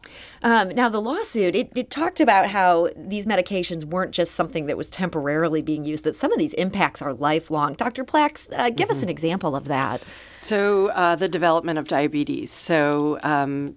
Um, 0.43 0.69
now, 0.69 0.89
the 0.89 1.01
lawsuit, 1.01 1.55
it, 1.55 1.71
it, 1.75 1.91
talked 1.91 2.19
about 2.19 2.49
how 2.49 2.89
these 2.95 3.27
medications 3.27 3.83
weren't 3.83 4.11
just 4.11 4.33
something 4.33 4.65
that 4.65 4.75
was 4.75 4.89
temporarily 4.89 5.61
being 5.61 5.85
used, 5.85 6.03
that 6.03 6.15
some 6.15 6.31
of 6.31 6.39
these 6.39 6.53
impacts 6.53 7.01
are 7.01 7.13
lifelong. 7.13 7.73
Dr. 7.73 8.03
Plax, 8.03 8.51
uh, 8.57 8.71
give 8.71 8.87
mm-hmm. 8.87 8.97
us 8.97 9.03
an 9.03 9.09
example 9.09 9.55
of 9.55 9.65
that. 9.65 10.01
So, 10.39 10.87
uh, 10.89 11.15
the 11.15 11.29
development 11.29 11.77
of 11.77 11.87
diabetes. 11.87 12.49
So, 12.51 13.19
um, 13.23 13.75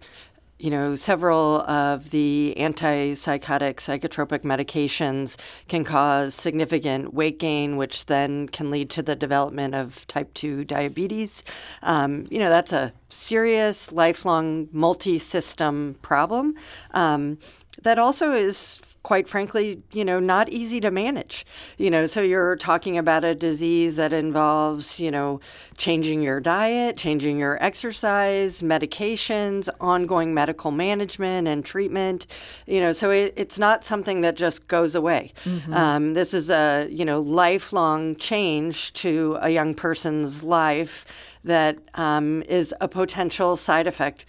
you 0.58 0.70
know, 0.70 0.94
several 0.94 1.62
of 1.62 2.10
the 2.10 2.54
antipsychotic 2.56 3.76
psychotropic 3.76 4.40
medications 4.40 5.36
can 5.68 5.84
cause 5.84 6.34
significant 6.34 7.12
weight 7.12 7.38
gain, 7.38 7.76
which 7.76 8.06
then 8.06 8.48
can 8.48 8.70
lead 8.70 8.88
to 8.90 9.02
the 9.02 9.16
development 9.16 9.74
of 9.74 10.06
type 10.06 10.32
2 10.34 10.64
diabetes. 10.64 11.42
Um, 11.82 12.26
you 12.30 12.38
know, 12.38 12.48
that's 12.48 12.72
a 12.72 12.92
serious, 13.08 13.90
lifelong, 13.92 14.68
multi 14.72 15.18
system 15.18 15.96
problem 16.02 16.54
um, 16.92 17.38
that 17.82 17.98
also 17.98 18.32
is 18.32 18.80
quite 19.04 19.28
frankly, 19.28 19.82
you 19.92 20.02
know, 20.02 20.18
not 20.18 20.48
easy 20.48 20.80
to 20.80 20.90
manage. 20.90 21.46
You 21.76 21.90
know, 21.90 22.06
so 22.06 22.22
you're 22.22 22.56
talking 22.56 22.96
about 22.96 23.22
a 23.22 23.34
disease 23.34 23.96
that 23.96 24.14
involves, 24.14 24.98
you 24.98 25.10
know, 25.10 25.40
changing 25.76 26.22
your 26.22 26.40
diet, 26.40 26.96
changing 26.96 27.38
your 27.38 27.62
exercise, 27.62 28.62
medications, 28.62 29.68
ongoing 29.78 30.32
medical 30.32 30.70
management 30.70 31.46
and 31.46 31.64
treatment. 31.64 32.26
You 32.66 32.80
know, 32.80 32.92
so 32.92 33.10
it, 33.10 33.34
it's 33.36 33.58
not 33.58 33.84
something 33.84 34.22
that 34.22 34.36
just 34.36 34.66
goes 34.68 34.94
away. 34.94 35.32
Mm-hmm. 35.44 35.74
Um, 35.74 36.14
this 36.14 36.32
is 36.32 36.50
a, 36.50 36.88
you 36.90 37.04
know, 37.04 37.20
lifelong 37.20 38.16
change 38.16 38.94
to 38.94 39.36
a 39.42 39.50
young 39.50 39.74
person's 39.74 40.42
life 40.42 41.04
that 41.44 41.76
um, 41.92 42.42
is 42.44 42.74
a 42.80 42.88
potential 42.88 43.58
side 43.58 43.86
effect 43.86 44.24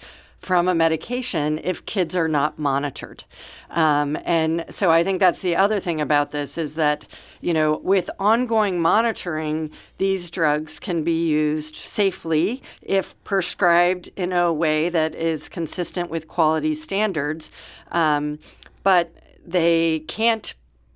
from 0.46 0.68
a 0.68 0.76
medication 0.76 1.60
if 1.64 1.84
kids 1.88 2.16
are 2.16 2.28
not 2.28 2.60
monitored. 2.60 3.24
Um, 3.72 4.16
and 4.24 4.64
so 4.70 4.92
I 4.92 5.04
think 5.04 5.20
that's 5.20 5.40
the 5.40 5.56
other 5.56 5.80
thing 5.80 6.00
about 6.00 6.30
this 6.30 6.56
is 6.56 6.76
that, 6.76 7.08
you 7.42 7.52
know, 7.52 7.78
with 7.78 8.12
ongoing 8.20 8.80
monitoring, 8.80 9.72
these 9.98 10.30
drugs 10.30 10.80
can 10.80 11.04
be 11.04 11.28
used 11.28 11.76
safely 11.76 12.62
if 12.84 13.16
prescribed 13.24 14.12
in 14.16 14.32
a 14.34 14.54
way 14.54 14.88
that 14.90 15.16
is 15.16 15.50
consistent 15.50 16.12
with 16.12 16.28
quality 16.28 16.76
standards. 16.76 17.50
Um, 17.92 18.38
but 18.84 19.12
they 19.44 20.02
can't 20.02 20.54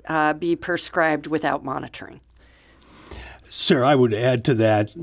uh, 0.07 0.33
be 0.33 0.55
prescribed 0.55 1.25
without 1.25 1.63
monitoring. 1.63 2.19
Sir, 3.49 3.83
I 3.83 3.95
would 3.95 4.13
add 4.13 4.45
to 4.45 4.53
that 4.53 4.93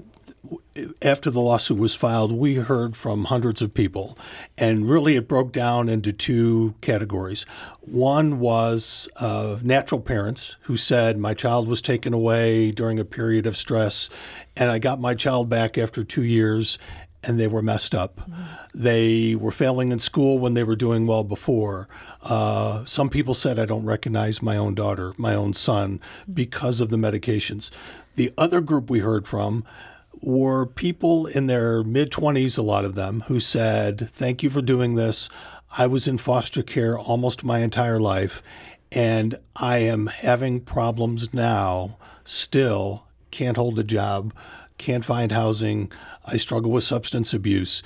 after 1.02 1.30
the 1.30 1.40
lawsuit 1.40 1.78
was 1.78 1.94
filed, 1.94 2.32
we 2.32 2.56
heard 2.56 2.96
from 2.96 3.24
hundreds 3.24 3.62
of 3.62 3.74
people, 3.74 4.18
and 4.58 4.88
really 4.88 5.16
it 5.16 5.28
broke 5.28 5.52
down 5.52 5.88
into 5.88 6.12
two 6.12 6.74
categories. 6.80 7.46
One 7.80 8.38
was 8.38 9.08
uh, 9.16 9.58
natural 9.62 10.00
parents 10.00 10.56
who 10.62 10.76
said, 10.76 11.18
My 11.18 11.34
child 11.34 11.68
was 11.68 11.80
taken 11.80 12.12
away 12.12 12.70
during 12.72 12.98
a 12.98 13.04
period 13.04 13.46
of 13.46 13.56
stress, 13.56 14.10
and 14.56 14.70
I 14.70 14.78
got 14.78 15.00
my 15.00 15.14
child 15.14 15.48
back 15.48 15.78
after 15.78 16.04
two 16.04 16.24
years, 16.24 16.78
and 17.22 17.40
they 17.40 17.46
were 17.46 17.62
messed 17.62 17.94
up. 17.94 18.20
Mm-hmm. 18.20 18.42
They 18.74 19.34
were 19.34 19.52
failing 19.52 19.90
in 19.90 19.98
school 19.98 20.38
when 20.38 20.54
they 20.54 20.64
were 20.64 20.76
doing 20.76 21.06
well 21.06 21.24
before. 21.24 21.88
Uh, 22.22 22.84
some 22.84 23.08
people 23.08 23.34
said, 23.34 23.58
I 23.58 23.64
don't 23.64 23.84
recognize 23.84 24.42
my 24.42 24.56
own 24.56 24.74
daughter, 24.74 25.12
my 25.16 25.34
own 25.34 25.54
son, 25.54 25.98
mm-hmm. 25.98 26.32
because 26.32 26.80
of 26.80 26.90
the 26.90 26.96
medications. 26.96 27.70
The 28.16 28.32
other 28.38 28.60
group 28.60 28.88
we 28.88 29.00
heard 29.00 29.26
from, 29.26 29.64
were 30.20 30.66
people 30.66 31.26
in 31.26 31.46
their 31.46 31.82
mid 31.82 32.10
20s, 32.10 32.58
a 32.58 32.62
lot 32.62 32.84
of 32.84 32.94
them, 32.94 33.24
who 33.28 33.40
said, 33.40 34.10
Thank 34.12 34.42
you 34.42 34.50
for 34.50 34.62
doing 34.62 34.94
this. 34.94 35.28
I 35.78 35.86
was 35.86 36.06
in 36.06 36.18
foster 36.18 36.62
care 36.62 36.98
almost 36.98 37.44
my 37.44 37.60
entire 37.60 38.00
life, 38.00 38.42
and 38.90 39.38
I 39.54 39.78
am 39.78 40.06
having 40.06 40.60
problems 40.60 41.34
now, 41.34 41.96
still 42.24 43.06
can't 43.30 43.56
hold 43.56 43.78
a 43.78 43.84
job, 43.84 44.32
can't 44.78 45.04
find 45.04 45.32
housing. 45.32 45.92
I 46.24 46.36
struggle 46.36 46.70
with 46.70 46.84
substance 46.84 47.34
abuse. 47.34 47.82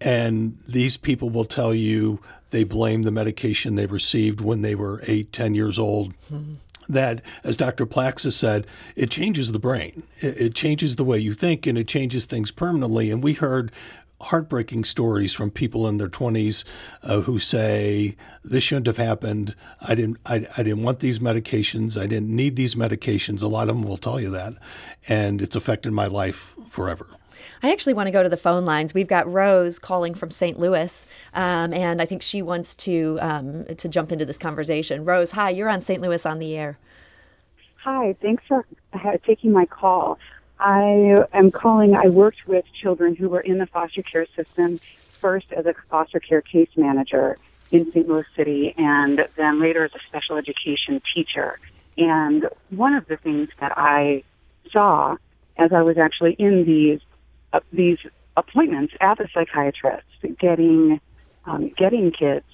And 0.00 0.58
these 0.68 0.96
people 0.96 1.30
will 1.30 1.46
tell 1.46 1.72
you 1.72 2.20
they 2.50 2.64
blame 2.64 3.02
the 3.02 3.10
medication 3.10 3.74
they 3.74 3.86
received 3.86 4.40
when 4.40 4.60
they 4.60 4.74
were 4.74 5.02
eight, 5.06 5.32
ten 5.32 5.54
years 5.54 5.78
old. 5.78 6.14
Mm-hmm 6.30 6.54
that, 6.88 7.22
as 7.42 7.56
Dr. 7.56 7.86
Plaxa 7.86 8.32
said, 8.32 8.66
it 8.96 9.10
changes 9.10 9.52
the 9.52 9.58
brain. 9.58 10.02
It, 10.20 10.40
it, 10.40 10.54
changes 10.54 10.96
the 10.96 11.04
way 11.04 11.18
you 11.18 11.34
think 11.34 11.66
and 11.66 11.76
it 11.78 11.88
changes 11.88 12.26
things 12.26 12.50
permanently. 12.50 13.10
And 13.10 13.22
we 13.22 13.34
heard 13.34 13.72
heartbreaking 14.20 14.84
stories 14.84 15.32
from 15.32 15.50
people 15.50 15.86
in 15.86 15.98
their 15.98 16.08
20s 16.08 16.64
uh, 17.02 17.22
who 17.22 17.38
say, 17.38 18.16
This 18.42 18.64
shouldn't 18.64 18.86
have 18.86 18.96
happened. 18.96 19.54
I 19.80 19.94
didn't, 19.94 20.18
I, 20.24 20.46
I 20.56 20.62
didn't 20.62 20.82
want 20.82 21.00
these 21.00 21.18
medications. 21.18 22.00
I 22.00 22.06
didn't 22.06 22.34
need 22.34 22.56
these 22.56 22.74
medications. 22.74 23.42
A 23.42 23.46
lot 23.46 23.68
of 23.68 23.76
them 23.76 23.84
will 23.84 23.98
tell 23.98 24.20
you 24.20 24.30
that. 24.30 24.54
And 25.08 25.42
it's 25.42 25.56
affected 25.56 25.92
my 25.92 26.06
life 26.06 26.54
forever. 26.68 27.06
I 27.62 27.72
actually 27.72 27.94
want 27.94 28.06
to 28.06 28.10
go 28.10 28.22
to 28.22 28.28
the 28.28 28.36
phone 28.36 28.64
lines. 28.64 28.94
We've 28.94 29.08
got 29.08 29.30
Rose 29.30 29.78
calling 29.78 30.14
from 30.14 30.30
St. 30.30 30.58
Louis, 30.58 31.06
um, 31.32 31.72
and 31.72 32.00
I 32.00 32.06
think 32.06 32.22
she 32.22 32.42
wants 32.42 32.74
to 32.76 33.18
um, 33.20 33.64
to 33.76 33.88
jump 33.88 34.12
into 34.12 34.24
this 34.24 34.38
conversation. 34.38 35.04
Rose, 35.04 35.32
hi, 35.32 35.50
you're 35.50 35.68
on 35.68 35.82
St. 35.82 36.00
Louis 36.00 36.24
on 36.24 36.38
the 36.38 36.56
air. 36.56 36.78
Hi, 37.82 38.16
thanks 38.22 38.42
for 38.46 38.64
taking 39.26 39.52
my 39.52 39.66
call. 39.66 40.18
I 40.58 41.24
am 41.32 41.50
calling. 41.50 41.94
I 41.94 42.08
worked 42.08 42.46
with 42.46 42.64
children 42.80 43.14
who 43.14 43.28
were 43.28 43.40
in 43.40 43.58
the 43.58 43.66
foster 43.66 44.02
care 44.02 44.26
system 44.34 44.80
first 45.12 45.52
as 45.52 45.66
a 45.66 45.74
foster 45.90 46.20
care 46.20 46.40
case 46.40 46.70
manager 46.76 47.38
in 47.70 47.90
St. 47.92 48.08
Louis 48.08 48.24
City, 48.36 48.74
and 48.76 49.26
then 49.36 49.60
later 49.60 49.84
as 49.84 49.90
a 49.94 49.98
special 50.08 50.36
education 50.36 51.02
teacher. 51.14 51.58
And 51.98 52.48
one 52.70 52.94
of 52.94 53.06
the 53.06 53.16
things 53.16 53.48
that 53.60 53.72
I 53.76 54.22
saw 54.70 55.16
as 55.56 55.72
I 55.72 55.82
was 55.82 55.98
actually 55.98 56.34
in 56.34 56.64
these 56.64 57.00
uh, 57.54 57.60
these 57.72 57.98
appointments 58.36 58.94
at 59.00 59.18
the 59.18 59.28
psychiatrist, 59.32 60.06
getting 60.40 61.00
um, 61.46 61.72
getting 61.76 62.10
kids 62.10 62.46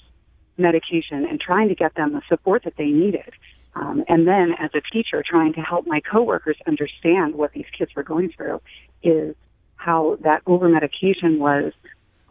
medication 0.59 1.25
and 1.25 1.40
trying 1.40 1.69
to 1.69 1.75
get 1.75 1.95
them 1.95 2.12
the 2.12 2.23
support 2.28 2.64
that 2.64 2.76
they 2.76 2.90
needed. 2.90 3.33
Um, 3.75 4.04
and 4.09 4.26
then 4.26 4.54
as 4.59 4.71
a 4.75 4.80
teacher, 4.80 5.23
trying 5.26 5.54
to 5.54 5.61
help 5.61 5.87
my 5.87 6.00
coworkers 6.00 6.57
understand 6.66 7.35
what 7.35 7.52
these 7.52 7.66
kids 7.76 7.95
were 7.95 8.02
going 8.02 8.30
through 8.30 8.61
is 9.02 9.35
how 9.76 10.19
that 10.23 10.42
over 10.47 10.69
medication 10.69 11.38
was 11.38 11.73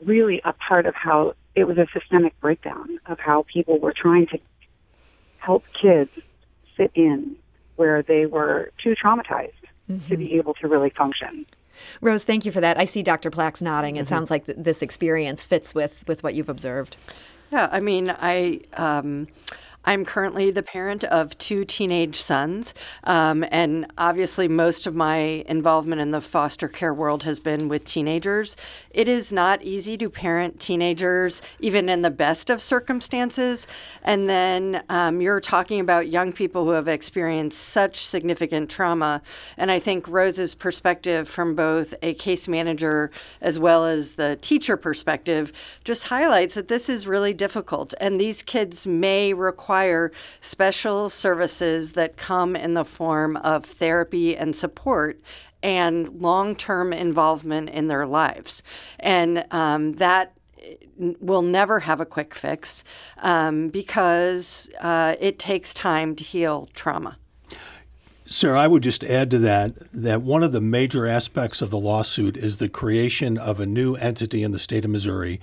really 0.01 0.41
a 0.45 0.53
part 0.53 0.85
of 0.85 0.93
how 0.95 1.33
it 1.55 1.63
was 1.63 1.77
a 1.77 1.87
systemic 1.93 2.39
breakdown 2.39 2.99
of 3.07 3.19
how 3.19 3.45
people 3.51 3.79
were 3.79 3.93
trying 3.93 4.27
to 4.27 4.39
help 5.37 5.63
kids 5.73 6.11
fit 6.77 6.91
in 6.93 7.35
where 7.77 8.03
they 8.03 8.25
were 8.25 8.71
too 8.83 8.95
traumatized 9.01 9.53
mm-hmm. 9.89 9.97
to 10.07 10.17
be 10.17 10.35
able 10.35 10.53
to 10.53 10.67
really 10.67 10.89
function. 10.89 11.45
Rose, 12.01 12.23
thank 12.23 12.45
you 12.45 12.51
for 12.51 12.61
that. 12.61 12.77
I 12.77 12.85
see 12.85 13.03
Dr. 13.03 13.31
Plax 13.31 13.61
nodding. 13.61 13.95
It 13.95 14.01
mm-hmm. 14.01 14.09
sounds 14.09 14.31
like 14.31 14.45
th- 14.45 14.57
this 14.59 14.81
experience 14.81 15.43
fits 15.43 15.75
with 15.75 16.07
with 16.07 16.23
what 16.23 16.33
you've 16.33 16.49
observed. 16.49 16.97
Yeah, 17.51 17.67
I 17.71 17.79
mean, 17.79 18.15
I 18.17 18.61
um, 18.73 19.27
I'm 19.85 20.03
currently 20.03 20.51
the 20.51 20.61
parent 20.61 21.05
of 21.05 21.37
two 21.37 21.63
teenage 21.63 22.21
sons, 22.21 22.73
um, 23.05 23.45
and 23.49 23.87
obviously, 23.97 24.47
most 24.49 24.85
of 24.85 24.93
my 24.93 25.43
involvement 25.47 26.01
in 26.01 26.11
the 26.11 26.19
foster 26.19 26.67
care 26.67 26.93
world 26.93 27.23
has 27.23 27.39
been 27.39 27.69
with 27.69 27.85
teenagers. 27.85 28.57
It 28.91 29.07
is 29.07 29.31
not 29.31 29.63
easy 29.63 29.97
to 29.97 30.09
parent 30.09 30.59
teenagers, 30.59 31.41
even 31.61 31.87
in 31.87 32.01
the 32.01 32.11
best 32.11 32.49
of 32.49 32.61
circumstances. 32.61 33.67
And 34.03 34.29
then 34.29 34.83
um, 34.89 35.21
you're 35.21 35.39
talking 35.39 35.79
about 35.79 36.09
young 36.09 36.33
people 36.33 36.65
who 36.65 36.71
have 36.71 36.89
experienced 36.89 37.59
such 37.59 38.05
significant 38.05 38.69
trauma. 38.69 39.21
And 39.55 39.71
I 39.71 39.79
think 39.79 40.07
Rose's 40.07 40.55
perspective 40.55 41.29
from 41.29 41.55
both 41.55 41.93
a 42.01 42.13
case 42.15 42.47
manager 42.47 43.11
as 43.39 43.57
well 43.57 43.85
as 43.85 44.13
the 44.13 44.37
teacher 44.41 44.75
perspective 44.75 45.53
just 45.85 46.05
highlights 46.05 46.55
that 46.55 46.67
this 46.67 46.89
is 46.89 47.07
really 47.07 47.33
difficult. 47.33 47.93
And 48.01 48.19
these 48.19 48.43
kids 48.43 48.85
may 48.85 49.33
require 49.33 49.68
special 50.41 51.09
services 51.09 51.93
that 51.93 52.17
come 52.17 52.55
in 52.55 52.73
the 52.73 52.85
form 52.85 53.37
of 53.37 53.65
therapy 53.65 54.35
and 54.35 54.55
support 54.55 55.19
and 55.61 56.21
long 56.21 56.55
term 56.55 56.93
involvement 56.93 57.69
in 57.69 57.87
their 57.87 58.05
lives. 58.05 58.63
And 58.99 59.45
um, 59.51 59.93
that 59.93 60.33
will 60.97 61.41
never 61.41 61.81
have 61.81 61.99
a 61.99 62.05
quick 62.05 62.35
fix 62.35 62.83
um, 63.19 63.69
because 63.69 64.69
uh, 64.81 65.15
it 65.19 65.39
takes 65.39 65.73
time 65.73 66.15
to 66.15 66.23
heal 66.23 66.69
trauma. 66.73 67.17
Sarah, 68.25 68.59
I 68.59 68.67
would 68.67 68.83
just 68.83 69.03
add 69.03 69.31
to 69.31 69.39
that 69.39 69.73
that 69.91 70.21
one 70.21 70.43
of 70.43 70.51
the 70.51 70.61
major 70.61 71.07
aspects 71.07 71.63
of 71.63 71.71
the 71.71 71.79
lawsuit 71.79 72.37
is 72.37 72.57
the 72.57 72.69
creation 72.69 73.39
of 73.39 73.59
a 73.59 73.65
new 73.65 73.95
entity 73.95 74.43
in 74.43 74.51
the 74.51 74.59
state 74.59 74.85
of 74.85 74.91
Missouri, 74.91 75.39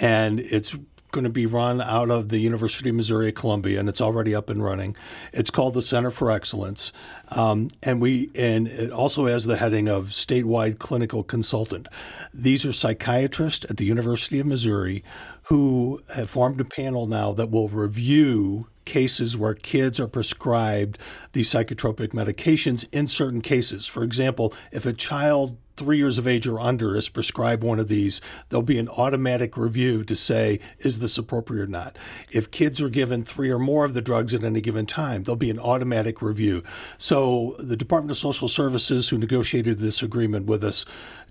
and 0.00 0.40
it's 0.40 0.74
going 1.12 1.24
to 1.24 1.30
be 1.30 1.46
run 1.46 1.80
out 1.80 2.10
of 2.10 2.30
the 2.30 2.38
University 2.38 2.88
of 2.88 2.96
Missouri 2.96 3.28
at 3.28 3.36
Columbia, 3.36 3.78
and 3.78 3.88
it's 3.88 4.00
already 4.00 4.34
up 4.34 4.50
and 4.50 4.64
running. 4.64 4.96
It's 5.32 5.50
called 5.50 5.74
the 5.74 5.82
Center 5.82 6.10
for 6.10 6.30
Excellence, 6.30 6.92
um, 7.28 7.68
and 7.82 8.00
we 8.00 8.30
and 8.34 8.66
it 8.66 8.90
also 8.90 9.26
has 9.26 9.44
the 9.44 9.58
heading 9.58 9.88
of 9.88 10.08
statewide 10.08 10.78
clinical 10.78 11.22
consultant. 11.22 11.86
These 12.34 12.66
are 12.66 12.72
psychiatrists 12.72 13.64
at 13.70 13.76
the 13.76 13.84
University 13.84 14.40
of 14.40 14.46
Missouri 14.46 15.04
who 15.44 16.02
have 16.14 16.30
formed 16.30 16.60
a 16.60 16.64
panel 16.64 17.06
now 17.06 17.32
that 17.32 17.50
will 17.50 17.68
review 17.68 18.68
cases 18.84 19.36
where 19.36 19.54
kids 19.54 20.00
are 20.00 20.08
prescribed 20.08 20.98
these 21.32 21.50
psychotropic 21.50 22.08
medications 22.08 22.86
in 22.92 23.06
certain 23.06 23.40
cases. 23.40 23.86
For 23.86 24.02
example, 24.02 24.52
if 24.70 24.86
a 24.86 24.92
child 24.92 25.56
three 25.82 25.96
years 25.96 26.16
of 26.16 26.28
age 26.28 26.46
or 26.46 26.60
under 26.60 26.96
is 26.96 27.08
prescribed 27.08 27.64
one 27.64 27.80
of 27.80 27.88
these, 27.88 28.20
there'll 28.48 28.62
be 28.62 28.78
an 28.78 28.88
automatic 28.88 29.56
review 29.56 30.04
to 30.04 30.14
say, 30.14 30.60
is 30.78 31.00
this 31.00 31.18
appropriate 31.18 31.64
or 31.64 31.66
not? 31.66 31.96
If 32.30 32.52
kids 32.52 32.80
are 32.80 32.88
given 32.88 33.24
three 33.24 33.50
or 33.50 33.58
more 33.58 33.84
of 33.84 33.92
the 33.92 34.00
drugs 34.00 34.32
at 34.32 34.44
any 34.44 34.60
given 34.60 34.86
time, 34.86 35.24
there'll 35.24 35.36
be 35.36 35.50
an 35.50 35.58
automatic 35.58 36.22
review. 36.22 36.62
So 36.98 37.56
the 37.58 37.76
Department 37.76 38.12
of 38.12 38.16
Social 38.16 38.48
Services, 38.48 39.08
who 39.08 39.18
negotiated 39.18 39.80
this 39.80 40.02
agreement 40.04 40.46
with 40.46 40.62
us, 40.62 40.84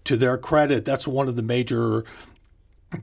to 0.04 0.18
their 0.18 0.38
credit, 0.38 0.84
that's 0.84 1.08
one 1.08 1.30
of 1.30 1.38
the 1.38 1.42
major 1.42 2.04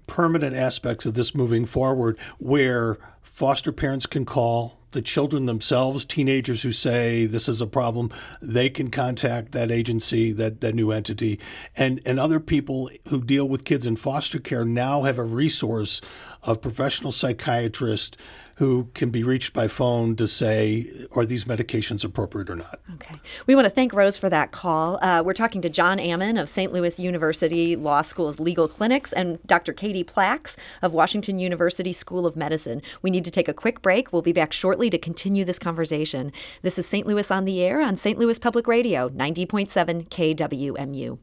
permanent 0.06 0.54
aspects 0.54 1.06
of 1.06 1.14
this 1.14 1.34
moving 1.34 1.64
forward 1.64 2.18
where 2.36 2.98
foster 3.22 3.72
parents 3.72 4.04
can 4.04 4.26
call 4.26 4.77
the 4.92 5.02
children 5.02 5.46
themselves, 5.46 6.04
teenagers 6.04 6.62
who 6.62 6.72
say 6.72 7.26
this 7.26 7.48
is 7.48 7.60
a 7.60 7.66
problem, 7.66 8.10
they 8.40 8.70
can 8.70 8.90
contact 8.90 9.52
that 9.52 9.70
agency, 9.70 10.32
that, 10.32 10.60
that 10.60 10.74
new 10.74 10.90
entity. 10.90 11.38
And, 11.76 12.00
and 12.04 12.18
other 12.18 12.40
people 12.40 12.90
who 13.08 13.22
deal 13.22 13.48
with 13.48 13.64
kids 13.64 13.86
in 13.86 13.96
foster 13.96 14.38
care 14.38 14.64
now 14.64 15.02
have 15.02 15.18
a 15.18 15.24
resource 15.24 16.00
of 16.42 16.62
professional 16.62 17.12
psychiatrists 17.12 18.16
who 18.58 18.90
can 18.92 19.10
be 19.10 19.22
reached 19.22 19.52
by 19.52 19.68
phone 19.68 20.16
to 20.16 20.26
say, 20.26 21.06
are 21.12 21.24
these 21.24 21.44
medications 21.44 22.02
appropriate 22.02 22.50
or 22.50 22.56
not? 22.56 22.80
Okay. 22.94 23.14
We 23.46 23.54
want 23.54 23.66
to 23.66 23.70
thank 23.70 23.92
Rose 23.92 24.18
for 24.18 24.28
that 24.30 24.50
call. 24.50 24.98
Uh, 25.00 25.22
we're 25.24 25.32
talking 25.32 25.62
to 25.62 25.68
John 25.68 25.98
Ammann 26.00 26.40
of 26.40 26.48
St. 26.48 26.72
Louis 26.72 26.98
University 26.98 27.76
Law 27.76 28.02
School's 28.02 28.40
legal 28.40 28.66
clinics 28.66 29.12
and 29.12 29.38
Dr. 29.46 29.72
Katie 29.72 30.02
Plax 30.02 30.56
of 30.82 30.92
Washington 30.92 31.38
University 31.38 31.92
School 31.92 32.26
of 32.26 32.34
Medicine. 32.34 32.82
We 33.00 33.10
need 33.10 33.24
to 33.26 33.30
take 33.30 33.46
a 33.46 33.54
quick 33.54 33.80
break. 33.80 34.12
We'll 34.12 34.22
be 34.22 34.32
back 34.32 34.52
shortly 34.52 34.90
to 34.90 34.98
continue 34.98 35.44
this 35.44 35.60
conversation. 35.60 36.32
This 36.62 36.80
is 36.80 36.86
St. 36.88 37.06
Louis 37.06 37.30
on 37.30 37.44
the 37.44 37.62
Air 37.62 37.80
on 37.80 37.96
St. 37.96 38.18
Louis 38.18 38.40
Public 38.40 38.66
Radio, 38.66 39.08
90.7 39.08 40.08
KWMU. 40.08 41.18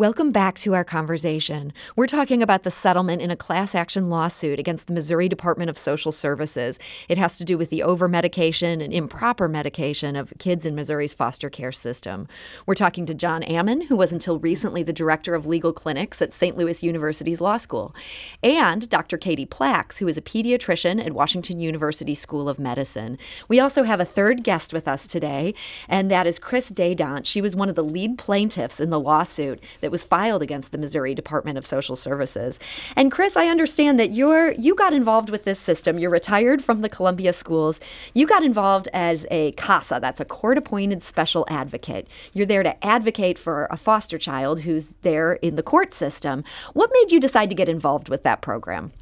Welcome 0.00 0.32
back 0.32 0.56
to 0.60 0.72
our 0.74 0.82
conversation. 0.82 1.74
We're 1.94 2.06
talking 2.06 2.42
about 2.42 2.62
the 2.62 2.70
settlement 2.70 3.20
in 3.20 3.30
a 3.30 3.36
class 3.36 3.74
action 3.74 4.08
lawsuit 4.08 4.58
against 4.58 4.86
the 4.86 4.94
Missouri 4.94 5.28
Department 5.28 5.68
of 5.68 5.76
Social 5.76 6.10
Services. 6.10 6.78
It 7.10 7.18
has 7.18 7.36
to 7.36 7.44
do 7.44 7.58
with 7.58 7.68
the 7.68 7.82
over 7.82 8.08
medication 8.08 8.80
and 8.80 8.94
improper 8.94 9.46
medication 9.46 10.16
of 10.16 10.32
kids 10.38 10.64
in 10.64 10.74
Missouri's 10.74 11.12
foster 11.12 11.50
care 11.50 11.70
system. 11.70 12.28
We're 12.64 12.76
talking 12.76 13.04
to 13.04 13.14
John 13.14 13.42
Ammann, 13.42 13.88
who 13.88 13.96
was 13.96 14.10
until 14.10 14.38
recently 14.38 14.82
the 14.82 14.94
director 14.94 15.34
of 15.34 15.46
legal 15.46 15.74
clinics 15.74 16.22
at 16.22 16.32
St. 16.32 16.56
Louis 16.56 16.82
University's 16.82 17.42
Law 17.42 17.58
School, 17.58 17.94
and 18.42 18.88
Dr. 18.88 19.18
Katie 19.18 19.44
Plax, 19.44 19.98
who 19.98 20.08
is 20.08 20.16
a 20.16 20.22
pediatrician 20.22 21.04
at 21.04 21.12
Washington 21.12 21.60
University 21.60 22.14
School 22.14 22.48
of 22.48 22.58
Medicine. 22.58 23.18
We 23.48 23.60
also 23.60 23.82
have 23.82 24.00
a 24.00 24.06
third 24.06 24.44
guest 24.44 24.72
with 24.72 24.88
us 24.88 25.06
today, 25.06 25.52
and 25.90 26.10
that 26.10 26.26
is 26.26 26.38
Chris 26.38 26.70
Dadant. 26.70 27.26
She 27.26 27.42
was 27.42 27.54
one 27.54 27.68
of 27.68 27.74
the 27.74 27.84
lead 27.84 28.16
plaintiffs 28.16 28.80
in 28.80 28.88
the 28.88 28.98
lawsuit 28.98 29.62
that 29.82 29.89
that 29.90 29.92
was 29.92 30.04
filed 30.04 30.40
against 30.40 30.70
the 30.70 30.78
Missouri 30.78 31.16
Department 31.16 31.58
of 31.58 31.66
Social 31.66 31.96
Services. 31.96 32.60
And 32.94 33.10
Chris, 33.10 33.36
I 33.36 33.46
understand 33.46 33.98
that 33.98 34.12
you're 34.12 34.52
you 34.52 34.76
got 34.76 34.92
involved 34.92 35.30
with 35.30 35.44
this 35.44 35.58
system. 35.58 35.98
You're 35.98 36.10
retired 36.10 36.62
from 36.62 36.80
the 36.80 36.88
Columbia 36.88 37.32
schools. 37.32 37.80
You 38.14 38.24
got 38.24 38.44
involved 38.44 38.88
as 38.92 39.26
a 39.32 39.50
CASA, 39.52 39.98
that's 40.00 40.20
a 40.20 40.24
court-appointed 40.24 41.02
special 41.02 41.44
advocate. 41.48 42.06
You're 42.32 42.46
there 42.46 42.62
to 42.62 42.86
advocate 42.86 43.36
for 43.36 43.66
a 43.68 43.76
foster 43.76 44.16
child 44.16 44.60
who's 44.60 44.84
there 45.02 45.34
in 45.34 45.56
the 45.56 45.62
court 45.62 45.92
system. 45.92 46.44
What 46.72 46.90
made 46.92 47.10
you 47.10 47.18
decide 47.18 47.48
to 47.48 47.56
get 47.56 47.68
involved 47.68 48.08
with 48.08 48.22
that 48.22 48.42
program? 48.42 48.92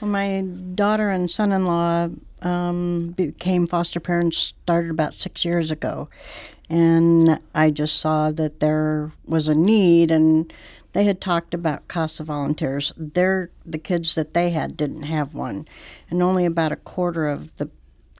Well, 0.00 0.10
my 0.10 0.42
daughter 0.74 1.10
and 1.10 1.30
son-in-law 1.30 2.08
um, 2.42 3.14
became 3.16 3.68
foster 3.68 4.00
parents 4.00 4.54
started 4.62 4.90
about 4.90 5.14
six 5.14 5.44
years 5.44 5.70
ago, 5.70 6.08
and 6.68 7.38
I 7.54 7.70
just 7.70 7.98
saw 7.98 8.30
that 8.32 8.60
there 8.60 9.12
was 9.24 9.48
a 9.48 9.54
need 9.54 10.10
and 10.10 10.52
they 10.92 11.04
had 11.04 11.20
talked 11.20 11.52
about 11.52 11.88
CASA 11.88 12.24
volunteers. 12.24 12.92
They're, 12.96 13.50
the 13.64 13.78
kids 13.78 14.14
that 14.14 14.32
they 14.32 14.50
had 14.50 14.76
didn't 14.76 15.02
have 15.02 15.34
one, 15.34 15.68
and 16.08 16.22
only 16.22 16.46
about 16.46 16.72
a 16.72 16.76
quarter 16.76 17.26
of 17.26 17.54
the 17.56 17.68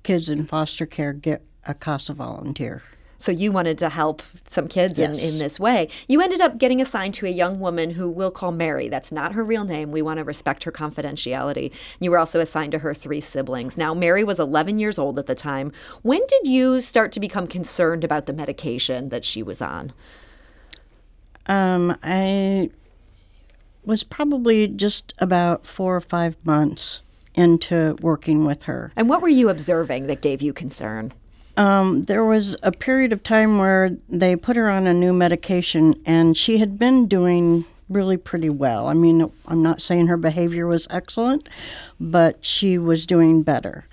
kids 0.03 0.29
in 0.29 0.45
foster 0.45 0.85
care 0.85 1.13
get 1.13 1.43
a 1.65 1.75
CASA 1.75 2.13
volunteer. 2.15 2.83
So 3.19 3.33
you 3.33 3.53
wanted 3.53 3.79
to 3.79 3.89
help 3.89 4.23
some 4.47 4.69
kids 4.69 4.99
yes. 4.99 5.23
in, 5.23 5.33
in 5.33 5.39
this 5.39 5.59
way. 5.59 5.89
You 6.07 6.21
ended 6.21 6.41
up 6.41 6.59
getting 6.59 6.81
assigned 6.81 7.15
to 7.15 7.27
a 7.27 7.31
young 7.31 7.61
woman 7.61 7.91
who 7.91 8.11
we'll 8.11 8.31
call 8.31 8.53
Mary. 8.53 8.89
That's 8.89 9.11
not 9.13 9.33
her 9.33 9.45
real 9.45 9.65
name. 9.65 9.91
We 9.91 10.03
want 10.03 10.19
to 10.19 10.25
respect 10.25 10.65
her 10.65 10.73
confidentiality. 10.73 11.71
You 12.01 12.11
were 12.11 12.19
also 12.19 12.41
assigned 12.41 12.73
to 12.73 12.81
her 12.81 12.95
three 12.95 13.21
siblings. 13.21 13.77
Now, 13.77 13.95
Mary 13.95 14.25
was 14.25 14.39
11 14.39 14.79
years 14.79 14.99
old 14.99 15.19
at 15.19 15.27
the 15.27 15.35
time. 15.35 15.73
When 16.03 16.21
did 16.27 16.47
you 16.47 16.81
start 16.81 17.13
to 17.13 17.21
become 17.21 17.47
concerned 17.47 18.05
about 18.05 18.27
the 18.27 18.33
medication 18.33 19.09
that 19.11 19.25
she 19.25 19.43
was 19.43 19.63
on? 19.63 19.93
Um, 21.47 21.97
I 22.03 22.71
was 23.85 24.03
probably 24.03 24.67
just 24.67 25.13
about 25.19 25.65
four 25.65 25.97
or 25.97 26.01
five 26.01 26.37
months 26.45 27.03
into 27.35 27.97
working 28.01 28.45
with 28.45 28.65
her. 28.65 28.93
And 28.97 29.09
what 29.09 29.23
were 29.23 29.29
you 29.29 29.49
observing 29.49 30.07
that 30.09 30.21
gave 30.21 30.43
you 30.43 30.53
concern? 30.53 31.13
Um, 31.57 32.05
there 32.05 32.25
was 32.25 32.55
a 32.63 32.71
period 32.71 33.13
of 33.13 33.23
time 33.23 33.59
where 33.59 33.97
they 34.09 34.37
put 34.37 34.57
her 34.57 34.69
on 34.69 34.87
a 34.87 34.93
new 34.93 35.13
medication, 35.13 35.95
and 36.05 36.37
she 36.37 36.59
had 36.59 36.79
been 36.79 37.07
doing 37.07 37.65
really 37.89 38.17
pretty 38.17 38.51
well. 38.51 38.89
I 38.89 38.95
mean, 38.95 39.31
I'm 39.47 39.63
not 39.63 39.81
saying 39.81 40.09
her 40.09 40.17
behavior 40.17 40.67
was 40.67 40.87
excellent, 40.91 41.49
but 41.99 42.45
she 42.45 42.77
was 42.79 43.07
doing 43.07 43.43
better. 43.43 43.87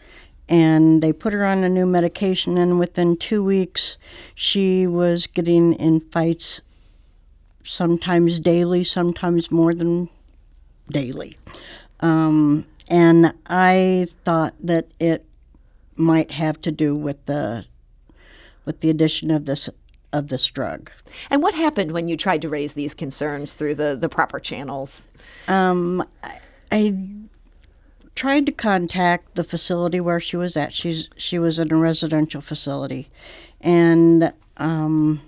And 0.49 1.01
they 1.01 1.13
put 1.13 1.31
her 1.31 1.45
on 1.45 1.63
a 1.63 1.69
new 1.69 1.85
medication, 1.85 2.57
and 2.57 2.79
within 2.79 3.15
two 3.15 3.43
weeks, 3.43 3.97
she 4.35 4.85
was 4.85 5.25
getting 5.25 5.73
in 5.73 6.01
fights 6.01 6.61
sometimes 7.63 8.39
daily, 8.39 8.83
sometimes 8.83 9.49
more 9.51 9.73
than 9.73 10.09
daily. 10.91 11.37
Um, 12.01 12.65
and 12.89 13.33
I 13.47 14.07
thought 14.25 14.53
that 14.59 14.87
it 14.99 15.25
might 15.95 16.31
have 16.31 16.59
to 16.61 16.71
do 16.71 16.95
with 16.95 17.25
the 17.25 17.65
with 18.65 18.79
the 18.79 18.89
addition 18.89 19.31
of 19.31 19.45
this 19.45 19.69
of 20.11 20.27
this 20.27 20.45
drug. 20.45 20.91
And 21.29 21.41
what 21.41 21.55
happened 21.55 21.91
when 21.91 22.07
you 22.07 22.15
tried 22.15 22.41
to 22.43 22.49
raise 22.49 22.73
these 22.73 22.93
concerns 22.93 23.55
through 23.55 23.75
the, 23.75 23.97
the 23.99 24.07
proper 24.07 24.39
channels? 24.39 25.03
Um, 25.47 26.07
I, 26.23 26.39
I 26.71 26.95
tried 28.15 28.45
to 28.45 28.51
contact 28.51 29.35
the 29.35 29.43
facility 29.43 29.99
where 29.99 30.19
she 30.19 30.37
was 30.37 30.55
at. 30.55 30.71
She's 30.71 31.09
she 31.17 31.39
was 31.39 31.59
in 31.59 31.71
a 31.73 31.75
residential 31.75 32.41
facility, 32.41 33.09
and 33.59 34.33
um, 34.57 35.21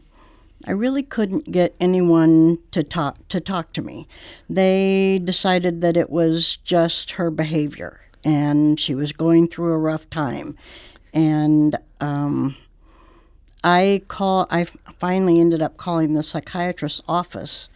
I 0.67 0.71
really 0.71 1.03
couldn't 1.03 1.51
get 1.51 1.75
anyone 1.79 2.59
to 2.71 2.83
talk 2.83 3.27
to 3.29 3.39
talk 3.39 3.73
to 3.73 3.81
me. 3.81 4.07
They 4.49 5.19
decided 5.23 5.81
that 5.81 5.97
it 5.97 6.09
was 6.09 6.57
just 6.63 7.11
her 7.11 7.31
behavior, 7.31 8.01
and 8.25 8.79
she 8.79 8.95
was 8.95 9.13
going 9.13 9.47
through 9.47 9.71
a 9.71 9.77
rough 9.77 10.09
time, 10.09 10.57
and 11.13 11.77
um, 12.01 12.57
I 13.63 14.01
call. 14.07 14.47
I 14.49 14.65
finally 14.65 15.39
ended 15.39 15.61
up 15.61 15.77
calling 15.77 16.13
the 16.13 16.23
psychiatrist's 16.23 17.01
office 17.07 17.69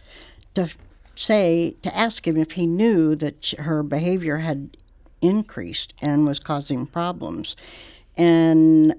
to 0.54 0.68
say 1.14 1.76
to 1.82 1.96
ask 1.96 2.26
him 2.26 2.36
if 2.36 2.52
he 2.52 2.66
knew 2.66 3.14
that 3.14 3.54
her 3.58 3.82
behavior 3.82 4.38
had 4.38 4.76
increased 5.22 5.94
and 6.02 6.26
was 6.26 6.40
causing 6.40 6.86
problems, 6.86 7.54
and 8.16 8.94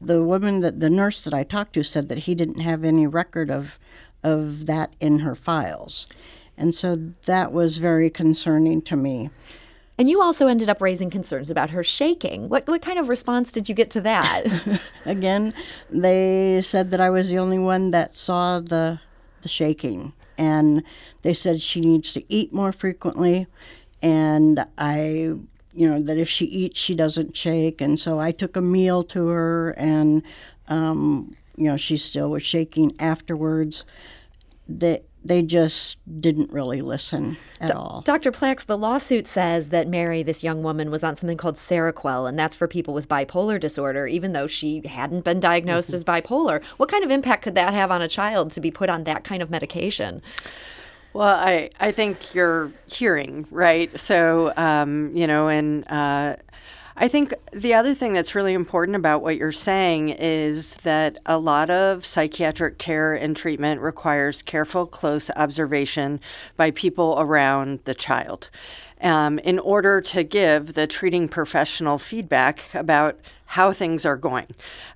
the 0.00 0.22
woman 0.22 0.60
that 0.60 0.80
the 0.80 0.90
nurse 0.90 1.22
that 1.22 1.32
I 1.32 1.44
talked 1.44 1.74
to 1.74 1.84
said 1.84 2.08
that 2.08 2.18
he 2.18 2.34
didn't 2.34 2.60
have 2.60 2.84
any 2.84 3.06
record 3.06 3.50
of 3.50 3.78
of 4.24 4.66
that 4.66 4.94
in 4.98 5.20
her 5.20 5.36
files. 5.36 6.06
And 6.56 6.74
so 6.74 6.96
that 7.26 7.52
was 7.52 7.78
very 7.78 8.10
concerning 8.10 8.80
to 8.82 8.96
me. 8.96 9.30
And 9.96 10.08
you 10.08 10.20
also 10.20 10.48
ended 10.48 10.68
up 10.68 10.80
raising 10.80 11.08
concerns 11.08 11.50
about 11.50 11.70
her 11.70 11.84
shaking. 11.84 12.48
What 12.48 12.66
what 12.66 12.82
kind 12.82 12.98
of 12.98 13.08
response 13.08 13.52
did 13.52 13.68
you 13.68 13.74
get 13.74 13.90
to 13.90 14.00
that? 14.00 14.80
Again, 15.04 15.54
they 15.90 16.60
said 16.62 16.90
that 16.90 17.00
I 17.00 17.10
was 17.10 17.30
the 17.30 17.38
only 17.38 17.58
one 17.58 17.92
that 17.92 18.14
saw 18.14 18.60
the 18.60 19.00
the 19.42 19.48
shaking 19.48 20.12
and 20.36 20.82
they 21.22 21.34
said 21.34 21.62
she 21.62 21.80
needs 21.80 22.12
to 22.12 22.24
eat 22.32 22.52
more 22.52 22.72
frequently 22.72 23.46
and 24.02 24.64
I 24.78 25.34
you 25.74 25.88
know 25.88 26.00
that 26.00 26.16
if 26.16 26.28
she 26.28 26.44
eats 26.46 26.80
she 26.80 26.94
doesn't 26.94 27.36
shake 27.36 27.80
and 27.80 27.98
so 27.98 28.20
i 28.20 28.30
took 28.30 28.56
a 28.56 28.60
meal 28.60 29.02
to 29.02 29.26
her 29.26 29.70
and 29.70 30.22
um, 30.68 31.36
you 31.56 31.64
know 31.64 31.76
she 31.76 31.96
still 31.96 32.30
was 32.30 32.42
shaking 32.42 32.94
afterwards 32.98 33.84
they 34.68 35.02
they 35.24 35.42
just 35.42 35.96
didn't 36.20 36.52
really 36.52 36.82
listen 36.82 37.38
at 37.60 37.68
D- 37.68 37.72
all. 37.72 38.02
Dr. 38.04 38.30
Plax, 38.30 38.66
the 38.66 38.76
lawsuit 38.76 39.26
says 39.26 39.70
that 39.70 39.88
Mary, 39.88 40.22
this 40.22 40.44
young 40.44 40.62
woman, 40.62 40.90
was 40.90 41.02
on 41.02 41.16
something 41.16 41.38
called 41.38 41.56
Seroquel, 41.56 42.28
and 42.28 42.38
that's 42.38 42.54
for 42.54 42.68
people 42.68 42.92
with 42.92 43.08
bipolar 43.08 43.58
disorder, 43.58 44.06
even 44.06 44.32
though 44.32 44.46
she 44.46 44.82
hadn't 44.86 45.24
been 45.24 45.40
diagnosed 45.40 45.88
mm-hmm. 45.88 45.96
as 45.96 46.04
bipolar. 46.04 46.62
What 46.76 46.90
kind 46.90 47.02
of 47.02 47.10
impact 47.10 47.42
could 47.42 47.54
that 47.54 47.72
have 47.72 47.90
on 47.90 48.02
a 48.02 48.08
child 48.08 48.50
to 48.52 48.60
be 48.60 48.70
put 48.70 48.90
on 48.90 49.04
that 49.04 49.24
kind 49.24 49.42
of 49.42 49.50
medication? 49.50 50.22
Well, 51.14 51.28
I, 51.28 51.70
I 51.78 51.92
think 51.92 52.34
you're 52.34 52.72
hearing, 52.86 53.46
right? 53.50 53.98
So, 53.98 54.52
um, 54.56 55.12
you 55.14 55.26
know, 55.26 55.48
and 55.48 55.88
uh, 55.88 56.36
I 56.96 57.08
think 57.08 57.34
the 57.52 57.74
other 57.74 57.92
thing 57.92 58.12
that's 58.12 58.36
really 58.36 58.54
important 58.54 58.96
about 58.96 59.20
what 59.20 59.36
you're 59.36 59.50
saying 59.50 60.10
is 60.10 60.76
that 60.84 61.18
a 61.26 61.38
lot 61.38 61.68
of 61.68 62.06
psychiatric 62.06 62.78
care 62.78 63.14
and 63.14 63.36
treatment 63.36 63.80
requires 63.80 64.42
careful, 64.42 64.86
close 64.86 65.28
observation 65.34 66.20
by 66.56 66.70
people 66.70 67.16
around 67.18 67.80
the 67.82 67.94
child. 67.94 68.48
Um, 69.00 69.40
in 69.40 69.58
order 69.58 70.00
to 70.00 70.22
give 70.22 70.74
the 70.74 70.86
treating 70.86 71.28
professional 71.28 71.98
feedback 71.98 72.62
about 72.72 73.18
how 73.46 73.72
things 73.72 74.04
are 74.04 74.16
going. 74.16 74.46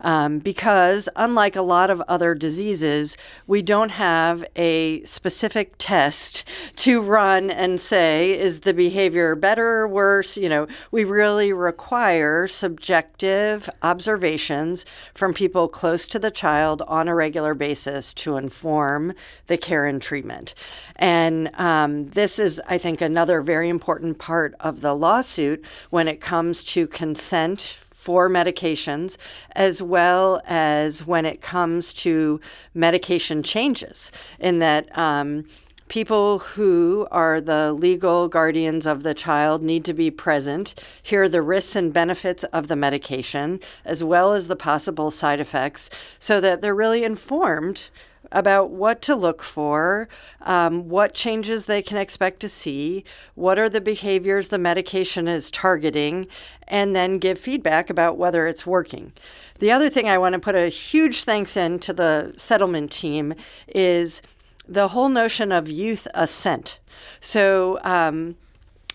Um, 0.01 0.39
because, 0.39 1.09
unlike 1.17 1.57
a 1.57 1.63
lot 1.63 1.91
of 1.91 2.03
other 2.09 2.35
diseases, 2.35 3.17
we 3.47 3.63
don't 3.63 3.91
have 3.91 4.45
a 4.57 5.03
specific 5.05 5.75
test 5.79 6.45
to 6.77 7.01
run 7.01 7.51
and 7.51 7.81
say, 7.81 8.39
is 8.39 8.61
the 8.61 8.75
behavior 8.75 9.35
better 9.35 9.81
or 9.81 9.89
worse? 9.89 10.37
You 10.37 10.49
know, 10.49 10.67
we 10.91 11.05
really 11.05 11.53
require 11.53 12.49
subjective 12.49 13.69
observations 13.83 14.85
from 15.15 15.35
people 15.35 15.69
close 15.69 16.07
to 16.09 16.19
the 16.19 16.31
child 16.31 16.83
on 16.89 17.09
a 17.09 17.15
regular 17.15 17.55
basis 17.55 18.15
to 18.15 18.37
inform 18.37 19.13
the 19.47 19.57
care 19.57 19.87
and 19.87 20.01
treatment. 20.01 20.55
And 20.97 21.51
um, 21.55 22.09
this 22.11 22.39
is, 22.39 22.61
I 22.67 22.79
think, 22.79 23.01
another 23.01 23.41
very 23.41 23.69
important 23.69 24.19
part 24.19 24.55
of 24.61 24.81
the 24.81 24.95
lawsuit 24.95 25.65
when 25.91 26.09
it 26.09 26.21
comes 26.21 26.63
to 26.65 26.87
consent 26.87 27.79
for 28.09 28.31
medications, 28.31 29.19
as 29.55 29.83
well 29.83 30.41
as 30.47 31.07
when 31.07 31.27
it 31.27 31.43
comes 31.43 31.93
to 31.93 32.41
medication 32.73 33.43
changes, 33.43 34.11
in 34.39 34.61
that 34.61 34.89
um, 34.97 35.45
people 35.89 36.39
who 36.39 37.07
are 37.11 37.39
the 37.39 37.71
legal 37.75 38.27
guardians 38.27 38.87
of 38.87 39.03
the 39.03 39.13
child 39.13 39.63
need 39.63 39.85
to 39.85 39.93
be 39.93 40.11
present, 40.11 40.75
hear 41.03 41.29
the 41.29 41.43
risks 41.43 41.77
and 41.77 41.93
benefits 41.93 42.45
of 42.45 42.69
the 42.69 42.77
medication, 42.77 43.61
as 43.85 44.03
well 44.03 44.33
as 44.33 44.49
the 44.49 44.57
possible 44.57 45.11
side 45.11 45.39
effects, 45.39 45.91
so 46.19 46.41
that 46.41 46.63
they're 46.63 46.75
really 46.75 47.05
informed 47.05 47.91
about 48.31 48.71
what 48.71 49.01
to 49.03 49.15
look 49.15 49.43
for, 49.43 50.09
um, 50.43 50.89
what 50.89 51.15
changes 51.15 51.67
they 51.67 51.83
can 51.83 51.97
expect 51.97 52.41
to 52.41 52.49
see, 52.49 53.05
what 53.35 53.59
are 53.59 53.69
the 53.69 53.81
behaviors 53.81 54.49
the 54.49 54.59
medication 54.59 55.29
is 55.29 55.51
targeting, 55.51 56.27
and 56.67 56.95
then 56.95 57.19
give 57.19 57.39
feedback 57.39 57.89
about 57.89 58.19
whether 58.19 58.47
it's 58.47 58.67
working. 58.67 59.13
The 59.59 59.73
other 59.73 59.89
thing 59.89 60.09
I 60.09 60.19
want 60.19 60.35
to 60.35 60.39
put 60.39 60.55
a 60.55 60.69
huge 60.69 61.25
thanks 61.25 61.57
in 61.57 61.79
to 61.81 61.93
the 61.93 62.35
settlement 62.37 62.93
team 62.93 63.35
is 63.67 64.23
the 64.69 64.89
whole 64.89 65.09
notion 65.09 65.51
of 65.51 65.69
youth 65.69 66.07
assent. 66.15 66.79
So, 67.21 67.81
um, 67.83 68.37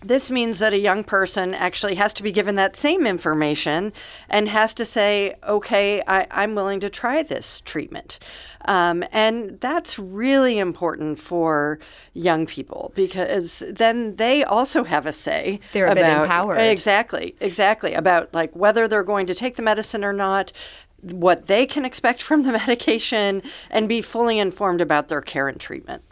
this 0.04 0.30
means 0.30 0.58
that 0.58 0.72
a 0.72 0.78
young 0.78 1.02
person 1.02 1.54
actually 1.54 1.94
has 1.94 2.12
to 2.14 2.22
be 2.22 2.30
given 2.30 2.56
that 2.56 2.76
same 2.76 3.06
information 3.06 3.92
and 4.28 4.48
has 4.48 4.74
to 4.74 4.84
say, 4.84 5.34
okay, 5.48 6.02
I, 6.06 6.26
am 6.30 6.54
willing 6.54 6.80
to 6.80 6.90
try 6.90 7.22
this 7.22 7.62
treatment. 7.62 8.18
Um, 8.66 9.04
and 9.12 9.58
that's 9.60 9.98
really 9.98 10.58
important 10.58 11.18
for 11.18 11.78
young 12.12 12.46
people 12.46 12.92
because 12.94 13.62
then 13.70 14.16
they 14.16 14.44
also 14.44 14.84
have 14.84 15.06
a 15.06 15.12
say. 15.12 15.60
They're 15.72 15.86
a 15.86 15.92
about, 15.92 16.02
bit 16.02 16.22
empowered. 16.22 16.58
Exactly, 16.58 17.34
exactly. 17.40 17.94
About 17.94 18.32
like 18.34 18.54
whether 18.54 18.86
they're 18.86 19.02
going 19.02 19.26
to 19.26 19.34
take 19.34 19.56
the 19.56 19.62
medicine 19.62 20.04
or 20.04 20.12
not, 20.12 20.52
what 21.00 21.46
they 21.46 21.66
can 21.66 21.84
expect 21.84 22.22
from 22.22 22.42
the 22.42 22.52
medication, 22.66 23.42
and 23.70 23.88
be 23.88 24.02
fully 24.02 24.38
informed 24.38 24.80
about 24.80 25.08
their 25.08 25.20
care 25.20 25.48
and 25.48 25.60
treatment. 25.60 26.02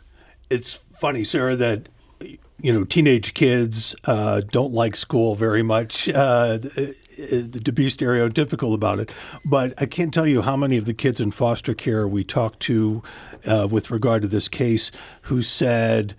It's 0.50 0.78
funny, 0.98 1.24
Sarah, 1.24 1.56
that 1.56 1.88
you 2.62 2.72
know, 2.72 2.84
teenage 2.84 3.34
kids 3.34 3.94
uh, 4.04 4.40
don't 4.50 4.72
like 4.72 4.96
school 4.96 5.34
very 5.34 5.62
much. 5.62 6.08
Uh, 6.08 6.58
to 6.58 7.72
be 7.72 7.88
stereotypical 7.88 8.72
about 8.72 8.98
it, 8.98 9.12
but 9.44 9.74
I 9.76 9.84
can't 9.84 10.14
tell 10.14 10.26
you 10.26 10.42
how 10.42 10.56
many 10.56 10.78
of 10.78 10.86
the 10.86 10.94
kids 10.94 11.20
in 11.20 11.30
foster 11.30 11.74
care 11.74 12.08
we 12.08 12.24
talked 12.24 12.60
to 12.60 13.02
uh, 13.44 13.68
with 13.70 13.90
regard 13.90 14.22
to 14.22 14.28
this 14.28 14.48
case 14.48 14.90
who 15.22 15.42
said, 15.42 16.14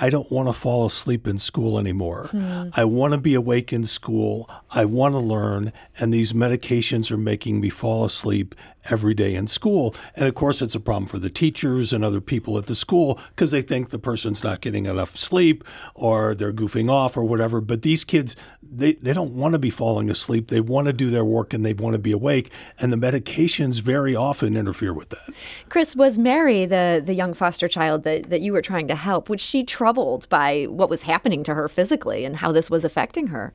I 0.00 0.10
don't 0.10 0.30
want 0.30 0.48
to 0.48 0.52
fall 0.52 0.86
asleep 0.86 1.26
in 1.26 1.40
school 1.40 1.76
anymore. 1.76 2.28
Hmm. 2.30 2.68
I 2.72 2.84
want 2.84 3.12
to 3.12 3.18
be 3.18 3.34
awake 3.34 3.72
in 3.72 3.84
school. 3.84 4.48
I 4.70 4.84
want 4.84 5.14
to 5.14 5.18
learn. 5.18 5.72
And 5.98 6.14
these 6.14 6.32
medications 6.32 7.10
are 7.10 7.16
making 7.16 7.60
me 7.60 7.68
fall 7.68 8.04
asleep 8.04 8.54
every 8.90 9.14
day 9.14 9.34
in 9.34 9.46
school. 9.46 9.94
And 10.14 10.26
of 10.26 10.34
course, 10.34 10.62
it's 10.62 10.74
a 10.74 10.80
problem 10.80 11.06
for 11.06 11.18
the 11.18 11.30
teachers 11.30 11.92
and 11.92 12.04
other 12.04 12.20
people 12.20 12.58
at 12.58 12.66
the 12.66 12.74
school 12.74 13.18
because 13.30 13.50
they 13.50 13.62
think 13.62 13.90
the 13.90 13.98
person's 13.98 14.42
not 14.42 14.60
getting 14.60 14.86
enough 14.86 15.16
sleep 15.16 15.64
or 15.94 16.34
they're 16.34 16.52
goofing 16.52 16.90
off 16.90 17.16
or 17.16 17.24
whatever. 17.24 17.60
But 17.60 17.82
these 17.82 18.04
kids, 18.04 18.36
they, 18.62 18.92
they 18.94 19.12
don't 19.12 19.34
want 19.34 19.52
to 19.52 19.58
be 19.58 19.70
falling 19.70 20.10
asleep. 20.10 20.48
They 20.48 20.60
want 20.60 20.86
to 20.86 20.92
do 20.92 21.10
their 21.10 21.24
work 21.24 21.52
and 21.52 21.64
they 21.64 21.72
want 21.72 21.94
to 21.94 21.98
be 21.98 22.12
awake. 22.12 22.50
And 22.78 22.92
the 22.92 22.96
medications 22.96 23.80
very 23.80 24.14
often 24.14 24.56
interfere 24.56 24.92
with 24.92 25.10
that. 25.10 25.30
Chris, 25.68 25.96
was 25.96 26.18
Mary, 26.18 26.66
the, 26.66 27.02
the 27.04 27.14
young 27.14 27.34
foster 27.34 27.68
child 27.68 28.04
that, 28.04 28.30
that 28.30 28.40
you 28.40 28.52
were 28.52 28.62
trying 28.62 28.88
to 28.88 28.94
help, 28.94 29.28
was 29.28 29.40
she 29.40 29.64
troubled 29.64 30.28
by 30.28 30.64
what 30.64 30.90
was 30.90 31.02
happening 31.02 31.42
to 31.44 31.54
her 31.54 31.68
physically 31.68 32.24
and 32.24 32.36
how 32.36 32.52
this 32.52 32.70
was 32.70 32.84
affecting 32.84 33.28
her? 33.28 33.52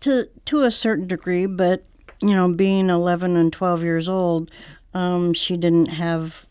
To, 0.00 0.28
to 0.44 0.62
a 0.62 0.70
certain 0.70 1.06
degree, 1.06 1.46
but 1.46 1.82
you 2.20 2.30
know, 2.30 2.52
being 2.52 2.90
11 2.90 3.36
and 3.36 3.52
12 3.52 3.82
years 3.82 4.08
old, 4.08 4.50
um, 4.94 5.34
she 5.34 5.56
didn't 5.56 5.86
have, 5.86 6.46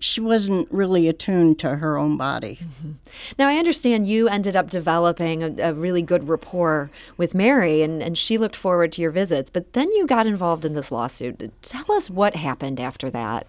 she 0.00 0.20
wasn't 0.20 0.70
really 0.70 1.08
attuned 1.08 1.58
to 1.60 1.76
her 1.76 1.96
own 1.96 2.16
body. 2.16 2.58
Mm-hmm. 2.60 2.92
Now, 3.38 3.48
I 3.48 3.56
understand 3.56 4.06
you 4.06 4.28
ended 4.28 4.56
up 4.56 4.70
developing 4.70 5.42
a, 5.42 5.70
a, 5.70 5.74
really 5.74 6.02
good 6.02 6.28
rapport 6.28 6.90
with 7.16 7.34
Mary, 7.34 7.82
and, 7.82 8.02
and 8.02 8.18
she 8.18 8.38
looked 8.38 8.56
forward 8.56 8.92
to 8.92 9.02
your 9.02 9.10
visits, 9.10 9.50
but 9.50 9.72
then 9.74 9.88
you 9.92 10.06
got 10.06 10.26
involved 10.26 10.64
in 10.64 10.74
this 10.74 10.90
lawsuit. 10.90 11.52
Tell 11.62 11.90
us 11.92 12.10
what 12.10 12.34
happened 12.34 12.80
after 12.80 13.10
that. 13.10 13.46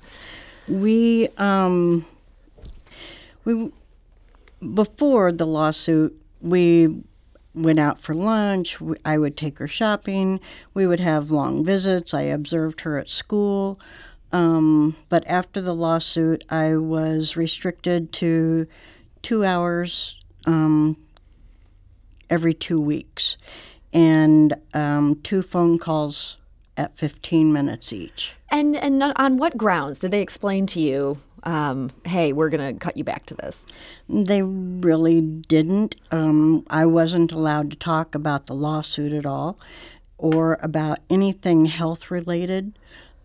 We, 0.67 1.29
um, 1.37 2.05
we, 3.45 3.71
before 4.73 5.31
the 5.31 5.47
lawsuit, 5.47 6.15
we 6.41 7.01
went 7.53 7.79
out 7.79 7.99
for 7.99 8.13
lunch. 8.13 8.77
I 9.03 9.17
would 9.17 9.35
take 9.35 9.59
her 9.59 9.67
shopping. 9.67 10.39
We 10.73 10.85
would 10.87 10.99
have 10.99 11.31
long 11.31 11.63
visits. 11.63 12.13
I 12.13 12.21
observed 12.23 12.81
her 12.81 12.97
at 12.97 13.09
school. 13.09 13.79
Um, 14.31 14.95
but 15.09 15.25
after 15.27 15.59
the 15.61 15.73
lawsuit, 15.73 16.43
I 16.49 16.75
was 16.75 17.35
restricted 17.35 18.13
to 18.13 18.67
two 19.21 19.43
hours 19.43 20.15
um, 20.45 20.97
every 22.29 22.53
two 22.53 22.79
weeks 22.79 23.37
and 23.91 24.55
um, 24.73 25.19
two 25.23 25.41
phone 25.41 25.79
calls 25.79 26.37
at 26.77 26.95
15 26.97 27.51
minutes 27.51 27.91
each. 27.91 28.33
And 28.51 28.75
and 28.75 29.03
on 29.03 29.37
what 29.37 29.57
grounds 29.57 29.99
did 29.99 30.11
they 30.11 30.21
explain 30.21 30.65
to 30.67 30.79
you? 30.79 31.19
Um, 31.43 31.91
hey, 32.05 32.33
we're 32.33 32.49
going 32.49 32.73
to 32.73 32.79
cut 32.79 32.97
you 32.97 33.03
back 33.03 33.25
to 33.27 33.33
this. 33.33 33.65
They 34.07 34.41
really 34.41 35.21
didn't. 35.21 35.95
Um, 36.11 36.65
I 36.69 36.85
wasn't 36.85 37.31
allowed 37.31 37.71
to 37.71 37.77
talk 37.77 38.15
about 38.15 38.47
the 38.47 38.53
lawsuit 38.53 39.13
at 39.13 39.25
all, 39.25 39.57
or 40.17 40.57
about 40.61 40.99
anything 41.09 41.65
health 41.65 42.11
related. 42.11 42.77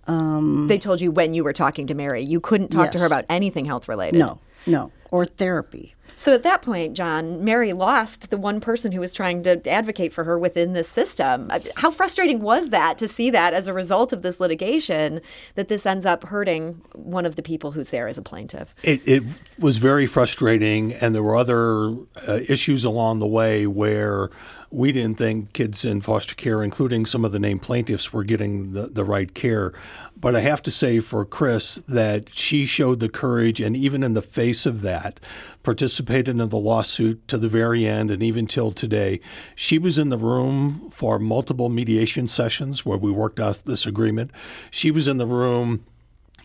Um, 0.07 0.69
they 0.69 0.79
told 0.79 1.01
you 1.01 1.11
when 1.11 1.35
you 1.35 1.45
were 1.45 1.53
talking 1.53 1.87
to 1.87 1.95
Mary, 1.95 2.23
you 2.23 2.41
couldn't 2.41 2.69
talk 2.69 2.87
yes. 2.87 2.93
to 2.93 2.99
her 3.01 3.07
about 3.07 3.25
anything 3.29 3.65
health 3.65 3.89
related. 3.89 4.19
No, 4.19 4.39
no, 4.67 4.93
or 5.11 5.25
therapy. 5.25 5.94
So 6.17 6.33
at 6.33 6.43
that 6.43 6.63
point, 6.63 6.95
John, 6.95 7.45
Mary 7.45 7.73
lost 7.73 8.31
the 8.31 8.37
one 8.37 8.61
person 8.61 8.93
who 8.93 9.01
was 9.01 9.13
trying 9.13 9.43
to 9.45 9.69
advocate 9.69 10.13
for 10.13 10.25
her 10.25 10.39
within 10.39 10.73
this 10.73 10.89
system. 10.89 11.49
Uh, 11.51 11.61
how 11.77 11.91
frustrating 11.91 12.41
was 12.41 12.71
that 12.71 12.99
to 12.99 13.09
see 13.09 13.31
that 13.31 13.55
as 13.55 13.69
a 13.69 13.73
result 13.73 14.13
of 14.13 14.23
this 14.23 14.41
litigation, 14.41 15.21
that 15.55 15.69
this 15.69 15.87
ends 15.87 16.07
up 16.07 16.25
hurting 16.25 16.81
one 16.93 17.27
of 17.27 17.37
the 17.37 17.43
people 17.43 17.73
who's 17.73 17.91
there 17.91 18.09
as 18.09 18.19
a 18.19 18.23
plaintiff? 18.23 18.75
It, 18.83 19.07
it 19.07 19.23
was 19.59 19.79
very 19.79 20.07
frustrating, 20.07 20.93
and 20.95 21.15
there 21.15 21.23
were 21.23 21.37
other 21.37 21.97
uh, 22.29 22.41
issues 22.49 22.85
along 22.85 23.19
the 23.19 23.27
way 23.27 23.67
where 23.67 24.31
we 24.75 24.91
didn't 24.91 25.19
think 25.19 25.53
kids 25.53 25.85
in 25.85 26.01
foster 26.01 26.35
care, 26.35 26.61
including 26.61 27.07
some 27.07 27.25
of 27.25 27.31
the 27.31 27.39
named 27.39 27.63
plaintiffs, 27.63 28.13
were 28.13 28.25
getting 28.25 28.73
the, 28.73 28.89
the 28.89 29.05
right 29.05 29.33
care. 29.33 29.73
But 30.17 30.35
I 30.35 30.41
have 30.41 30.63
to 30.63 30.71
say 30.71 30.99
for 30.99 31.25
Chris 31.25 31.77
that 31.87 32.35
she 32.35 32.67
showed 32.67 32.99
the 32.99 33.09
courage, 33.09 33.61
and 33.61 33.77
even 33.77 34.03
in 34.03 34.15
the 34.15 34.23
face 34.23 34.67
of 34.67 34.81
that, 34.83 35.21
participated 35.63 36.41
in 36.41 36.49
the 36.49 36.59
lawsuit 36.59 37.27
to 37.29 37.39
the 37.39 37.49
very 37.49 37.87
end 37.87 38.11
and 38.11 38.21
even 38.21 38.49
till 38.49 38.73
today. 38.73 39.21
She 39.55 39.79
was 39.79 39.97
in 39.97 40.09
the 40.09 40.19
room 40.19 40.91
for 40.93 41.21
multiple 41.21 41.69
mediation 41.69 42.27
sessions 42.27 42.85
where 42.85 42.99
we 42.99 43.13
worked 43.13 43.39
out 43.39 43.63
this 43.65 43.87
agreement. 43.87 44.33
She 44.73 44.91
was 44.91 45.07
in 45.07 45.19
the 45.19 45.27
room 45.27 45.85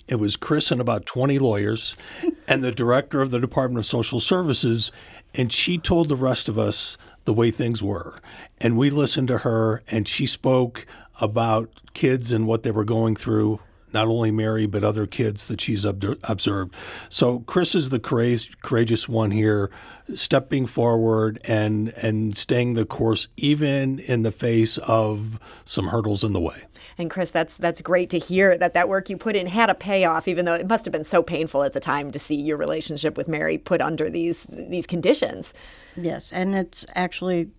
it 0.07 0.15
was 0.15 0.37
Chris 0.37 0.71
and 0.71 0.81
about 0.81 1.05
20 1.05 1.37
lawyers 1.37 1.95
and 2.47 2.63
the 2.63 2.71
director 2.71 3.21
of 3.21 3.29
the 3.29 3.39
Department 3.39 3.77
of 3.77 3.85
Social 3.85 4.19
Services. 4.19 4.91
And 5.35 5.53
she 5.53 5.77
told 5.77 6.09
the 6.09 6.15
rest 6.15 6.49
of 6.49 6.57
us 6.57 6.97
the 7.29 7.33
way 7.33 7.51
things 7.51 7.83
were. 7.83 8.17
And 8.59 8.75
we 8.75 8.89
listened 8.89 9.27
to 9.27 9.37
her, 9.39 9.83
and 9.87 10.07
she 10.07 10.25
spoke 10.25 10.87
about 11.21 11.69
kids 11.93 12.31
and 12.31 12.47
what 12.47 12.63
they 12.63 12.71
were 12.71 12.83
going 12.83 13.15
through. 13.15 13.59
Not 13.93 14.07
only 14.07 14.31
Mary, 14.31 14.65
but 14.65 14.83
other 14.83 15.05
kids 15.05 15.47
that 15.47 15.61
she's 15.61 15.85
observed. 15.85 16.73
So 17.07 17.41
Chris 17.41 17.75
is 17.75 17.89
the 17.89 17.99
courageous 17.99 19.07
one 19.07 19.29
here, 19.29 19.69
stepping 20.15 20.65
forward 20.65 21.39
and 21.43 21.89
and 21.89 22.35
staying 22.35 22.73
the 22.73 22.85
course, 22.85 23.27
even 23.37 23.99
in 23.99 24.23
the 24.23 24.31
face 24.31 24.79
of 24.79 25.39
some 25.65 25.89
hurdles 25.89 26.23
in 26.23 26.33
the 26.33 26.39
way. 26.39 26.63
And 26.97 27.11
Chris, 27.11 27.29
that's 27.29 27.57
that's 27.57 27.81
great 27.81 28.09
to 28.09 28.19
hear 28.19 28.57
that 28.57 28.73
that 28.73 28.89
work 28.89 29.09
you 29.09 29.17
put 29.17 29.35
in 29.35 29.47
had 29.47 29.69
a 29.69 29.75
payoff, 29.75 30.27
even 30.27 30.45
though 30.45 30.55
it 30.55 30.67
must 30.67 30.85
have 30.85 30.91
been 30.91 31.03
so 31.03 31.21
painful 31.21 31.63
at 31.63 31.73
the 31.73 31.79
time 31.79 32.11
to 32.11 32.19
see 32.19 32.35
your 32.35 32.57
relationship 32.57 33.17
with 33.17 33.27
Mary 33.27 33.57
put 33.57 33.81
under 33.81 34.09
these 34.09 34.45
these 34.49 34.85
conditions. 34.87 35.53
Yes, 36.03 36.31
and 36.31 36.55
it's 36.55 36.85
actually 36.95 37.49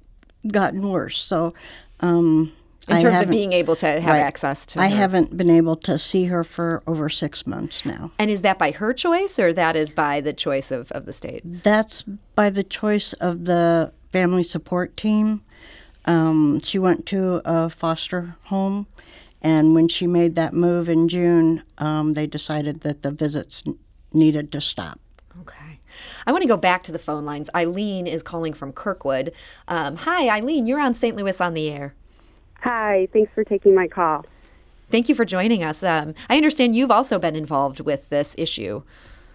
gotten 0.47 0.89
worse. 0.89 1.19
So, 1.19 1.55
um, 2.01 2.53
in 2.89 2.97
I 2.97 3.03
terms 3.03 3.23
of 3.23 3.31
being 3.31 3.53
able 3.53 3.77
to 3.77 3.87
have 3.87 4.05
right, 4.05 4.21
access 4.21 4.67
to, 4.67 4.81
I 4.81 4.89
her. 4.89 4.97
haven't 4.97 5.37
been 5.37 5.51
able 5.51 5.77
to 5.77 5.99
see 5.99 6.25
her 6.25 6.43
for 6.43 6.83
over 6.87 7.09
six 7.09 7.47
months 7.47 7.85
now. 7.85 8.11
And 8.19 8.31
is 8.31 8.43
that 8.43 8.59
by 8.59 8.73
her 8.73 8.93
choice, 8.93 9.39
or 9.39 9.53
that 9.53 9.77
is 9.77 9.93
by 9.93 10.21
the 10.21 10.33
choice 10.33 10.71
of, 10.71 10.91
of 10.93 11.05
the 11.07 11.13
state? 11.13 11.43
That's 11.63 12.03
by 12.35 12.51
the 12.51 12.65
choice 12.65 13.13
of 13.15 13.45
the 13.45 13.93
family 14.11 14.43
support 14.43 14.97
team. 14.97 15.43
Um, 16.07 16.61
she 16.61 16.79
went 16.79 17.07
to 17.07 17.43
a 17.45 17.69
foster 17.71 18.37
home, 18.45 18.87
and 19.43 19.75
when 19.75 19.87
she 19.87 20.07
made 20.07 20.35
that 20.35 20.55
move 20.55 20.89
in 20.89 21.09
June, 21.09 21.63
um, 21.79 22.15
they 22.15 22.27
decided 22.27 22.81
that 22.81 23.03
the 23.03 23.11
visits 23.11 23.63
needed 24.13 24.51
to 24.53 24.61
stop. 24.61 24.99
Okay. 25.43 25.70
I 26.27 26.33
want 26.33 26.43
to 26.43 26.49
go 26.49 26.57
back 26.57 26.83
to 26.85 26.93
the 26.93 26.99
phone 26.99 27.25
lines. 27.25 27.51
Eileen 27.55 28.07
is 28.07 28.23
calling 28.23 28.53
from 28.53 28.73
Kirkwood. 28.73 29.33
Um, 29.69 29.97
hi, 29.97 30.29
Eileen. 30.29 30.67
You're 30.67 30.81
on 30.81 30.95
St. 30.95 31.17
Louis 31.17 31.41
on 31.41 31.55
the 31.55 31.71
air. 31.71 31.95
Hi. 32.63 33.09
Thanks 33.13 33.33
for 33.35 33.45
taking 33.45 33.75
my 33.75 33.89
call. 33.89 34.27
Thank 34.91 35.09
you 35.09 35.15
for 35.15 35.25
joining 35.25 35.63
us. 35.63 35.83
Um, 35.83 36.15
I 36.29 36.37
understand 36.37 36.75
you've 36.75 36.91
also 36.91 37.19
been 37.19 37.37
involved 37.37 37.81
with 37.81 38.09
this 38.09 38.35
issue. 38.37 38.83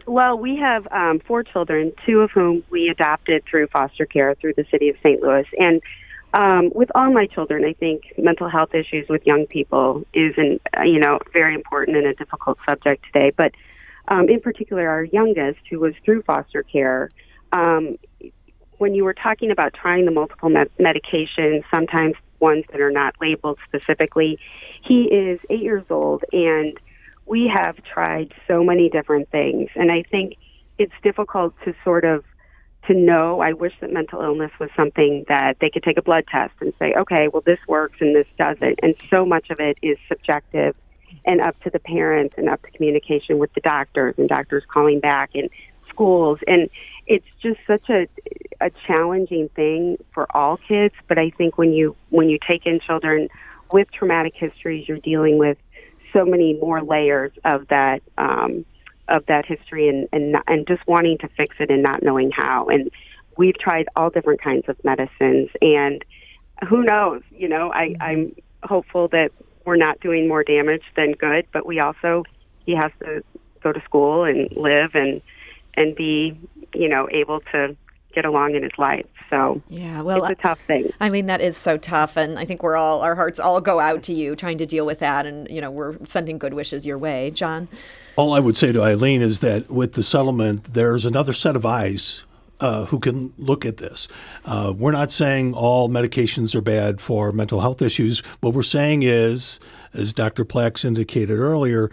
Well, 0.05 0.37
we 0.37 0.57
have 0.57 0.87
um, 0.91 1.19
four 1.25 1.43
children, 1.43 1.91
two 2.05 2.19
of 2.19 2.31
whom 2.31 2.63
we 2.69 2.89
adopted 2.89 3.43
through 3.49 3.67
foster 3.67 4.05
care 4.05 4.35
through 4.35 4.53
the 4.53 4.65
city 4.69 4.89
of 4.89 4.97
St. 5.01 5.21
Louis. 5.21 5.47
And 5.57 5.81
um, 6.33 6.71
with 6.75 6.91
all 6.93 7.11
my 7.11 7.25
children, 7.25 7.63
I 7.63 7.73
think 7.73 8.13
mental 8.17 8.49
health 8.49 8.75
issues 8.75 9.07
with 9.09 9.25
young 9.25 9.47
people 9.47 10.03
is, 10.13 10.33
an, 10.37 10.59
you 10.83 10.99
know, 10.99 11.19
very 11.33 11.55
important 11.55 11.97
and 11.97 12.05
a 12.05 12.13
difficult 12.13 12.57
subject 12.65 13.05
today. 13.05 13.31
But 13.35 13.53
um, 14.07 14.29
in 14.29 14.39
particular, 14.39 14.87
our 14.87 15.03
youngest, 15.03 15.59
who 15.69 15.79
was 15.79 15.93
through 16.03 16.21
foster 16.23 16.63
care, 16.63 17.09
um, 17.51 17.97
when 18.77 18.93
you 18.93 19.03
were 19.03 19.13
talking 19.13 19.51
about 19.51 19.73
trying 19.73 20.05
the 20.05 20.11
multiple 20.11 20.49
med- 20.49 20.69
medications, 20.79 21.63
sometimes 21.71 22.15
ones 22.39 22.65
that 22.71 22.81
are 22.81 22.91
not 22.91 23.15
labeled 23.21 23.57
specifically, 23.67 24.37
he 24.83 25.03
is 25.03 25.39
eight 25.49 25.61
years 25.61 25.85
old, 25.89 26.23
and 26.31 26.77
we 27.25 27.51
have 27.53 27.77
tried 27.83 28.33
so 28.47 28.63
many 28.63 28.89
different 28.89 29.29
things. 29.31 29.69
And 29.75 29.91
I 29.91 30.03
think 30.11 30.35
it's 30.77 30.93
difficult 31.01 31.53
to 31.63 31.73
sort 31.83 32.05
of 32.05 32.23
to 32.87 32.93
know. 32.93 33.39
I 33.39 33.53
wish 33.53 33.73
that 33.81 33.91
mental 33.91 34.21
illness 34.21 34.51
was 34.59 34.69
something 34.75 35.25
that 35.27 35.57
they 35.59 35.69
could 35.69 35.83
take 35.83 35.97
a 35.97 36.01
blood 36.01 36.25
test 36.31 36.53
and 36.59 36.73
say, 36.77 36.93
okay, 36.93 37.27
well, 37.29 37.41
this 37.45 37.59
works 37.67 37.97
and 37.99 38.15
this 38.15 38.27
doesn't. 38.37 38.79
And 38.83 38.95
so 39.09 39.25
much 39.25 39.49
of 39.49 39.59
it 39.59 39.77
is 39.81 39.97
subjective 40.07 40.75
and 41.25 41.41
up 41.41 41.59
to 41.63 41.69
the 41.69 41.79
parents 41.79 42.35
and 42.37 42.49
up 42.49 42.61
to 42.63 42.71
communication 42.71 43.37
with 43.37 43.53
the 43.53 43.61
doctors 43.61 44.15
and 44.17 44.27
doctors 44.27 44.63
calling 44.67 44.99
back 44.99 45.31
and 45.35 45.49
schools. 45.89 46.39
And 46.47 46.69
it's 47.07 47.27
just 47.41 47.59
such 47.67 47.89
a 47.89 48.07
a 48.61 48.71
challenging 48.87 49.49
thing 49.49 49.97
for 50.13 50.25
all 50.35 50.55
kids 50.55 50.95
but 51.09 51.17
i 51.17 51.29
think 51.31 51.57
when 51.57 51.73
you 51.73 51.93
when 52.09 52.29
you 52.29 52.39
take 52.47 52.65
in 52.65 52.79
children 52.79 53.27
with 53.73 53.85
traumatic 53.91 54.33
histories 54.33 54.87
you're 54.87 54.97
dealing 54.99 55.37
with 55.37 55.57
so 56.13 56.23
many 56.23 56.53
more 56.53 56.81
layers 56.81 57.33
of 57.43 57.67
that 57.67 58.01
um 58.17 58.63
of 59.07 59.25
that 59.27 59.45
history 59.45 59.87
and 59.87 60.07
and 60.11 60.35
and 60.47 60.67
just 60.67 60.85
wanting 60.87 61.17
to 61.17 61.27
fix 61.29 61.55
it 61.59 61.69
and 61.69 61.83
not 61.83 62.01
knowing 62.01 62.31
how. 62.31 62.65
And 62.67 62.89
we've 63.37 63.57
tried 63.57 63.87
all 63.95 64.09
different 64.09 64.41
kinds 64.41 64.67
of 64.67 64.83
medicines 64.83 65.49
and 65.61 66.03
who 66.67 66.83
knows 66.83 67.21
you 67.31 67.49
know 67.49 67.69
i 67.73 67.93
i'm 67.99 68.33
hopeful 68.63 69.09
that 69.09 69.29
we're 69.65 69.75
not 69.75 69.99
doing 69.99 70.27
more 70.27 70.43
damage 70.43 70.83
than 70.95 71.13
good, 71.13 71.47
but 71.51 71.65
we 71.65 71.79
also 71.79 72.23
he 72.65 72.75
has 72.75 72.91
to 72.99 73.23
go 73.61 73.71
to 73.71 73.81
school 73.81 74.23
and 74.23 74.49
live 74.55 74.91
and 74.93 75.21
and 75.75 75.95
be 75.95 76.37
you 76.73 76.87
know 76.87 77.07
able 77.11 77.41
to 77.51 77.75
get 78.13 78.25
along 78.25 78.55
in 78.55 78.63
his 78.63 78.71
life. 78.77 79.05
So 79.29 79.61
yeah, 79.69 80.01
well, 80.01 80.23
it's 80.23 80.39
a 80.39 80.41
tough 80.41 80.59
thing. 80.67 80.91
I 80.99 81.09
mean, 81.09 81.25
that 81.25 81.41
is 81.41 81.57
so 81.57 81.77
tough, 81.77 82.15
and 82.15 82.39
I 82.39 82.45
think 82.45 82.63
we're 82.63 82.75
all 82.75 83.01
our 83.01 83.15
hearts 83.15 83.39
all 83.39 83.59
go 83.59 83.79
out 83.79 84.03
to 84.03 84.13
you 84.13 84.35
trying 84.35 84.57
to 84.59 84.65
deal 84.65 84.85
with 84.85 84.99
that, 84.99 85.25
and 85.25 85.49
you 85.49 85.59
know 85.61 85.71
we're 85.71 85.97
sending 86.05 86.37
good 86.37 86.53
wishes 86.53 86.85
your 86.85 86.97
way, 86.97 87.31
John. 87.31 87.67
All 88.15 88.33
I 88.33 88.39
would 88.39 88.55
say 88.55 88.71
to 88.71 88.81
Eileen 88.81 89.21
is 89.21 89.41
that 89.41 89.69
with 89.69 89.93
the 89.93 90.03
settlement, 90.03 90.73
there's 90.73 91.05
another 91.05 91.33
set 91.33 91.55
of 91.55 91.65
eyes 91.65 92.23
uh, 92.59 92.85
who 92.85 92.99
can 92.99 93.33
look 93.37 93.65
at 93.65 93.77
this. 93.77 94.07
Uh, 94.45 94.73
we're 94.75 94.91
not 94.91 95.11
saying 95.11 95.53
all 95.53 95.89
medications 95.89 96.55
are 96.55 96.61
bad 96.61 97.01
for 97.01 97.31
mental 97.31 97.61
health 97.61 97.81
issues. 97.81 98.19
What 98.39 98.53
we're 98.53 98.63
saying 98.63 99.03
is, 99.03 99.59
as 99.93 100.13
Dr. 100.13 100.45
Plax 100.45 100.85
indicated 100.85 101.37
earlier, 101.37 101.91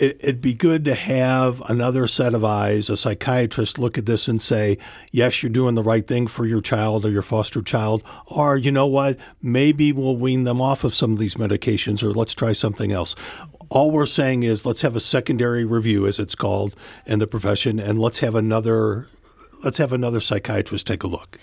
it, 0.00 0.22
would 0.24 0.40
be 0.40 0.54
good 0.54 0.84
to 0.86 0.94
have 0.94 1.60
another 1.68 2.06
set 2.06 2.32
of 2.32 2.44
eyes, 2.44 2.88
a 2.88 2.96
psychiatrist 2.96 3.78
look 3.78 3.98
at 3.98 4.06
this 4.06 4.28
and 4.28 4.40
say, 4.40 4.78
yes, 5.12 5.42
you're 5.42 5.50
doing 5.50 5.74
the 5.74 5.82
right 5.82 6.06
thing 6.06 6.26
for 6.26 6.46
your 6.46 6.60
child 6.60 7.04
or 7.04 7.10
your 7.10 7.22
foster 7.22 7.60
child, 7.60 8.02
or 8.26 8.56
you 8.56 8.72
know 8.72 8.86
what, 8.86 9.18
maybe 9.42 9.92
we'll 9.92 10.16
wean 10.16 10.44
them 10.44 10.60
off 10.60 10.84
of 10.84 10.94
some 10.94 11.12
of 11.12 11.18
these 11.18 11.34
medications 11.34 12.02
or 12.02 12.12
let's 12.12 12.34
try 12.34 12.52
something 12.52 12.92
else. 12.92 13.14
All 13.68 13.90
we're 13.90 14.06
saying 14.06 14.42
is 14.42 14.64
let's 14.64 14.82
have 14.82 14.96
a 14.96 15.00
secondary 15.00 15.64
review, 15.64 16.06
as 16.06 16.18
it's 16.18 16.34
called 16.34 16.74
in 17.06 17.18
the 17.18 17.26
profession, 17.26 17.78
and 17.78 18.00
let's 18.00 18.18
have 18.18 18.34
another 18.34 19.06
let's 19.62 19.78
have 19.78 19.92
another 19.92 20.20
psychiatrist 20.20 20.86
take 20.86 21.02
a 21.02 21.06
look. 21.06 21.38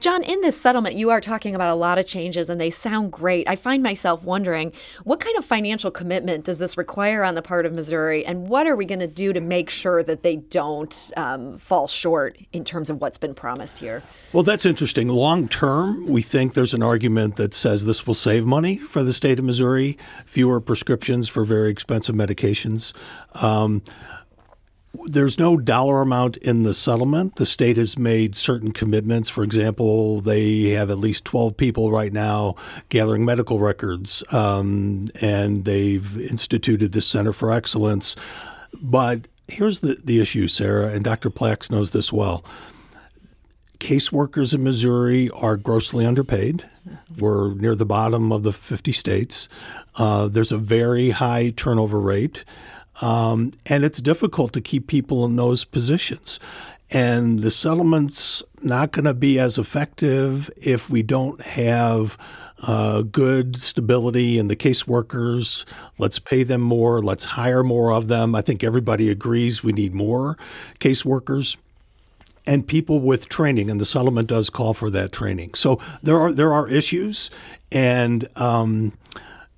John, 0.00 0.24
in 0.24 0.40
this 0.40 0.60
settlement, 0.60 0.96
you 0.96 1.10
are 1.10 1.20
talking 1.20 1.54
about 1.54 1.70
a 1.70 1.76
lot 1.76 1.96
of 1.96 2.06
changes 2.06 2.50
and 2.50 2.60
they 2.60 2.70
sound 2.70 3.12
great. 3.12 3.48
I 3.48 3.54
find 3.54 3.84
myself 3.84 4.24
wondering 4.24 4.72
what 5.04 5.20
kind 5.20 5.36
of 5.36 5.44
financial 5.44 5.92
commitment 5.92 6.44
does 6.44 6.58
this 6.58 6.76
require 6.76 7.22
on 7.22 7.36
the 7.36 7.42
part 7.42 7.66
of 7.66 7.72
Missouri, 7.72 8.26
and 8.26 8.48
what 8.48 8.66
are 8.66 8.74
we 8.74 8.84
going 8.84 8.98
to 8.98 9.06
do 9.06 9.32
to 9.32 9.40
make 9.40 9.70
sure 9.70 10.02
that 10.02 10.24
they 10.24 10.36
don't 10.36 11.12
um, 11.16 11.56
fall 11.58 11.86
short 11.86 12.36
in 12.52 12.64
terms 12.64 12.90
of 12.90 13.00
what's 13.00 13.18
been 13.18 13.34
promised 13.34 13.78
here? 13.78 14.02
Well, 14.32 14.42
that's 14.42 14.66
interesting. 14.66 15.06
Long 15.06 15.46
term, 15.46 16.08
we 16.08 16.20
think 16.20 16.54
there's 16.54 16.74
an 16.74 16.82
argument 16.82 17.36
that 17.36 17.54
says 17.54 17.84
this 17.84 18.08
will 18.08 18.14
save 18.14 18.44
money 18.44 18.78
for 18.78 19.04
the 19.04 19.12
state 19.12 19.38
of 19.38 19.44
Missouri, 19.44 19.96
fewer 20.24 20.60
prescriptions 20.60 21.28
for 21.28 21.44
very 21.44 21.70
expensive 21.70 22.16
medications. 22.16 22.92
Um, 23.34 23.82
there's 25.06 25.38
no 25.38 25.56
dollar 25.56 26.00
amount 26.00 26.36
in 26.38 26.62
the 26.62 26.74
settlement. 26.74 27.36
The 27.36 27.46
state 27.46 27.76
has 27.76 27.98
made 27.98 28.34
certain 28.34 28.72
commitments. 28.72 29.28
For 29.28 29.42
example, 29.42 30.20
they 30.20 30.70
have 30.70 30.90
at 30.90 30.98
least 30.98 31.24
12 31.24 31.56
people 31.56 31.90
right 31.90 32.12
now 32.12 32.54
gathering 32.88 33.24
medical 33.24 33.58
records, 33.58 34.22
um, 34.32 35.08
and 35.20 35.64
they've 35.64 36.18
instituted 36.18 36.92
this 36.92 37.06
Center 37.06 37.32
for 37.32 37.52
Excellence. 37.52 38.16
But 38.80 39.28
here's 39.48 39.80
the, 39.80 39.96
the 40.02 40.20
issue, 40.20 40.48
Sarah, 40.48 40.88
and 40.88 41.04
Dr. 41.04 41.30
Plax 41.30 41.70
knows 41.70 41.90
this 41.92 42.12
well. 42.12 42.44
Caseworkers 43.78 44.54
in 44.54 44.64
Missouri 44.64 45.30
are 45.30 45.56
grossly 45.56 46.06
underpaid. 46.06 46.68
We're 47.16 47.54
near 47.54 47.74
the 47.74 47.86
bottom 47.86 48.32
of 48.32 48.42
the 48.42 48.52
50 48.52 48.92
states. 48.92 49.48
Uh, 49.96 50.28
there's 50.28 50.52
a 50.52 50.58
very 50.58 51.10
high 51.10 51.52
turnover 51.56 52.00
rate. 52.00 52.44
Um, 53.00 53.52
and 53.66 53.84
it's 53.84 54.00
difficult 54.00 54.52
to 54.54 54.60
keep 54.60 54.86
people 54.86 55.24
in 55.24 55.36
those 55.36 55.64
positions. 55.64 56.40
And 56.90 57.42
the 57.42 57.50
settlement's 57.50 58.42
not 58.62 58.92
going 58.92 59.04
to 59.06 59.14
be 59.14 59.38
as 59.38 59.58
effective 59.58 60.50
if 60.56 60.88
we 60.88 61.02
don't 61.02 61.40
have 61.40 62.16
uh, 62.62 63.02
good 63.02 63.60
stability 63.60 64.38
in 64.38 64.48
the 64.48 64.56
caseworkers. 64.56 65.64
Let's 65.98 66.18
pay 66.18 66.42
them 66.42 66.60
more. 66.60 67.02
Let's 67.02 67.24
hire 67.24 67.62
more 67.62 67.92
of 67.92 68.08
them. 68.08 68.34
I 68.34 68.40
think 68.40 68.62
everybody 68.62 69.10
agrees 69.10 69.62
we 69.62 69.72
need 69.72 69.94
more 69.94 70.38
caseworkers 70.78 71.56
and 72.46 72.66
people 72.66 73.00
with 73.00 73.28
training, 73.28 73.68
and 73.68 73.80
the 73.80 73.84
settlement 73.84 74.28
does 74.28 74.50
call 74.50 74.72
for 74.72 74.88
that 74.90 75.12
training. 75.12 75.54
So 75.54 75.80
there 76.02 76.18
are 76.18 76.32
there 76.32 76.52
are 76.52 76.68
issues, 76.68 77.28
and 77.72 78.28
um, 78.36 78.92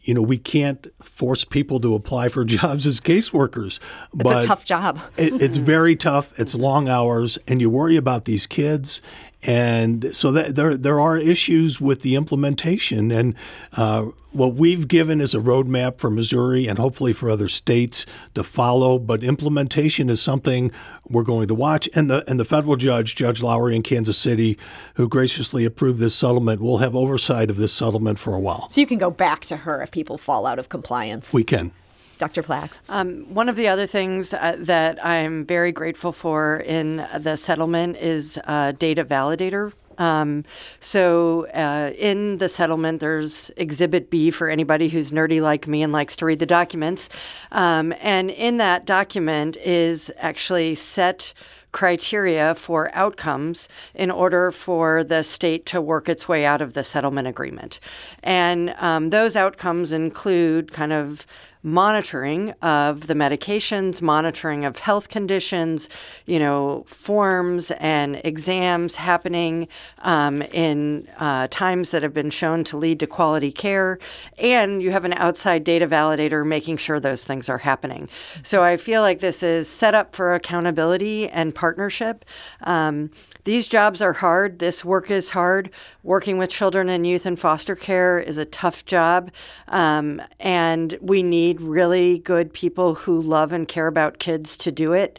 you 0.09 0.14
know, 0.14 0.23
we 0.23 0.38
can't 0.38 0.87
force 1.03 1.44
people 1.44 1.79
to 1.81 1.94
apply 1.94 2.31
for 2.31 2.42
jobs 2.47 2.87
as 2.87 2.99
caseworkers. 2.99 3.79
It's 4.18 4.31
a 4.31 4.49
tough 4.49 4.64
job. 4.64 4.99
it, 5.18 5.42
it's 5.42 5.57
very 5.75 5.97
tough. 5.97 6.33
It's 6.38 6.55
long 6.55 6.88
hours, 6.88 7.38
and 7.47 7.61
you 7.61 7.68
worry 7.68 7.97
about 7.97 8.25
these 8.25 8.47
kids. 8.47 9.03
And 9.42 10.14
so 10.14 10.33
that 10.33 10.57
there 10.57 10.77
there 10.77 10.98
are 10.98 11.16
issues 11.16 11.81
with 11.81 12.03
the 12.03 12.16
implementation, 12.16 13.12
and 13.12 13.37
uh, 13.72 14.07
what 14.33 14.55
we've 14.55 14.88
given 14.88 15.20
is 15.20 15.33
a 15.33 15.38
roadmap 15.38 15.98
for 15.98 16.11
Missouri 16.11 16.66
and 16.66 16.77
hopefully 16.77 17.12
for 17.12 17.31
other 17.31 17.48
states 17.48 18.05
to 18.35 18.42
follow. 18.42 18.98
But 18.98 19.22
implementation 19.22 20.11
is 20.11 20.20
something 20.20 20.72
we're 21.09 21.22
going 21.22 21.46
to 21.48 21.55
watch. 21.55 21.88
And 21.94 22.11
the 22.11 22.29
and 22.29 22.40
the 22.40 22.44
federal 22.44 22.74
judge, 22.74 23.14
Judge 23.14 23.40
Laughrey 23.40 23.77
in 23.77 23.85
Kansas 23.85 24.18
City, 24.18 24.59
who 24.94 25.09
graciously 25.09 25.64
approved 25.64 26.01
this 26.01 26.16
settlement, 26.16 26.61
will 26.61 26.79
have 26.79 26.96
oversight 26.96 27.48
of 27.48 27.59
this 27.59 27.72
settlement 27.72 28.18
for 28.18 28.35
a 28.35 28.40
while. 28.40 28.68
So 28.70 28.81
you 28.81 28.88
can 28.88 28.98
go 28.98 29.11
back 29.11 29.44
to 29.46 29.59
her 29.59 29.81
if 29.83 29.92
people 29.92 30.18
fall 30.18 30.46
out 30.46 30.59
of 30.59 30.68
compliance. 30.68 31.33
We 31.33 31.44
can. 31.44 31.70
Dr. 32.18 32.42
Plax. 32.42 32.81
Um, 32.88 33.33
one 33.33 33.48
of 33.48 33.57
the 33.57 33.68
other 33.68 33.87
things 33.87 34.35
uh, 34.35 34.57
that 34.59 35.04
I'm 35.04 35.44
very 35.44 35.72
grateful 35.72 36.12
for 36.12 36.59
in 36.59 37.07
the 37.18 37.37
settlement 37.37 37.96
is 37.96 38.38
uh, 38.44 38.72
data 38.72 39.04
validator 39.04 39.72
um, 39.98 40.44
so 40.81 41.46
uh, 41.48 41.90
in 41.98 42.38
the 42.38 42.48
settlement, 42.48 43.00
there's 43.00 43.50
Exhibit 43.57 44.11
B 44.11 44.31
for 44.31 44.48
anybody 44.48 44.88
who's 44.88 45.11
nerdy 45.11 45.42
like 45.42 45.66
me 45.66 45.83
and 45.83 45.92
likes 45.92 46.16
to 46.16 46.24
read 46.24 46.38
the 46.38 46.46
documents. 46.46 47.09
Um, 47.52 47.92
and 48.00 48.31
in 48.31 48.57
that 48.59 48.87
document 48.87 49.57
is 49.57 50.11
actually 50.18 50.76
set 50.76 51.35
criteria 51.70 52.54
for 52.54 52.90
outcomes 52.94 53.68
in 53.94 54.11
order 54.11 54.50
for 54.50 55.04
the 55.04 55.22
state 55.22 55.66
to 55.66 55.83
work 55.83 56.09
its 56.09 56.26
way 56.26 56.46
out 56.46 56.62
of 56.62 56.72
the 56.72 56.83
settlement 56.83 57.28
agreement. 57.28 57.78
And 58.22 58.74
um, 58.78 59.11
those 59.11 59.37
outcomes 59.37 59.92
include 59.92 60.72
kind 60.72 60.94
of 60.94 61.26
monitoring 61.62 62.51
of 62.62 63.07
the 63.07 63.14
medications, 63.14 64.01
monitoring 64.01 64.64
of 64.64 64.79
health 64.79 65.09
conditions, 65.09 65.88
you 66.27 66.38
know, 66.38 66.85
forms 66.87 67.71
and 67.73 68.21
exams 68.25 68.97
happening 68.97 69.68
um, 69.99 70.42
in 70.42 71.09
uh, 71.18 71.49
times 71.51 71.90
that 71.90 72.03
have 72.03 72.14
been 72.14 72.31
shown 72.31 72.64
to 72.64 72.77
lead 72.77 73.01
to 73.01 73.07
quality 73.07 73.51
care. 73.51 73.99
And 74.38 74.83
you 74.83 74.92
have 74.92 75.05
an 75.05 75.14
outside 75.14 75.64
data 75.64 75.87
validator 75.87 76.47
making 76.47 76.77
sure 76.77 77.01
those 77.01 77.25
things 77.25 77.49
are 77.49 77.59
happening. 77.59 78.09
So 78.42 78.62
I 78.62 78.77
feel 78.77 79.03
like 79.03 79.21
this 79.21 79.42
is 79.42 79.68
set 79.68 79.94
up 79.94 80.14
for 80.14 80.35
accountability 80.35 81.29
and 81.29 81.55
partnership. 81.55 82.25
Um, 82.62 83.11
these 83.44 83.66
jobs 83.66 84.03
are 84.03 84.12
hard. 84.12 84.59
This 84.59 84.85
work 84.85 85.11
is 85.11 85.31
hard. 85.31 85.71
Working 86.03 86.37
with 86.37 86.51
children 86.51 86.90
and 86.90 87.07
youth 87.07 87.25
in 87.25 87.37
foster 87.37 87.75
care 87.75 88.18
is 88.18 88.37
a 88.37 88.44
tough 88.44 88.85
job. 88.85 89.31
Um, 89.68 90.21
and 90.38 90.97
we 91.01 91.23
need 91.23 91.47
really 91.54 92.18
good 92.18 92.52
people 92.52 92.94
who 92.94 93.20
love 93.20 93.52
and 93.52 93.66
care 93.66 93.87
about 93.87 94.18
kids 94.18 94.56
to 94.58 94.72
do 94.72 94.92
it. 94.92 95.18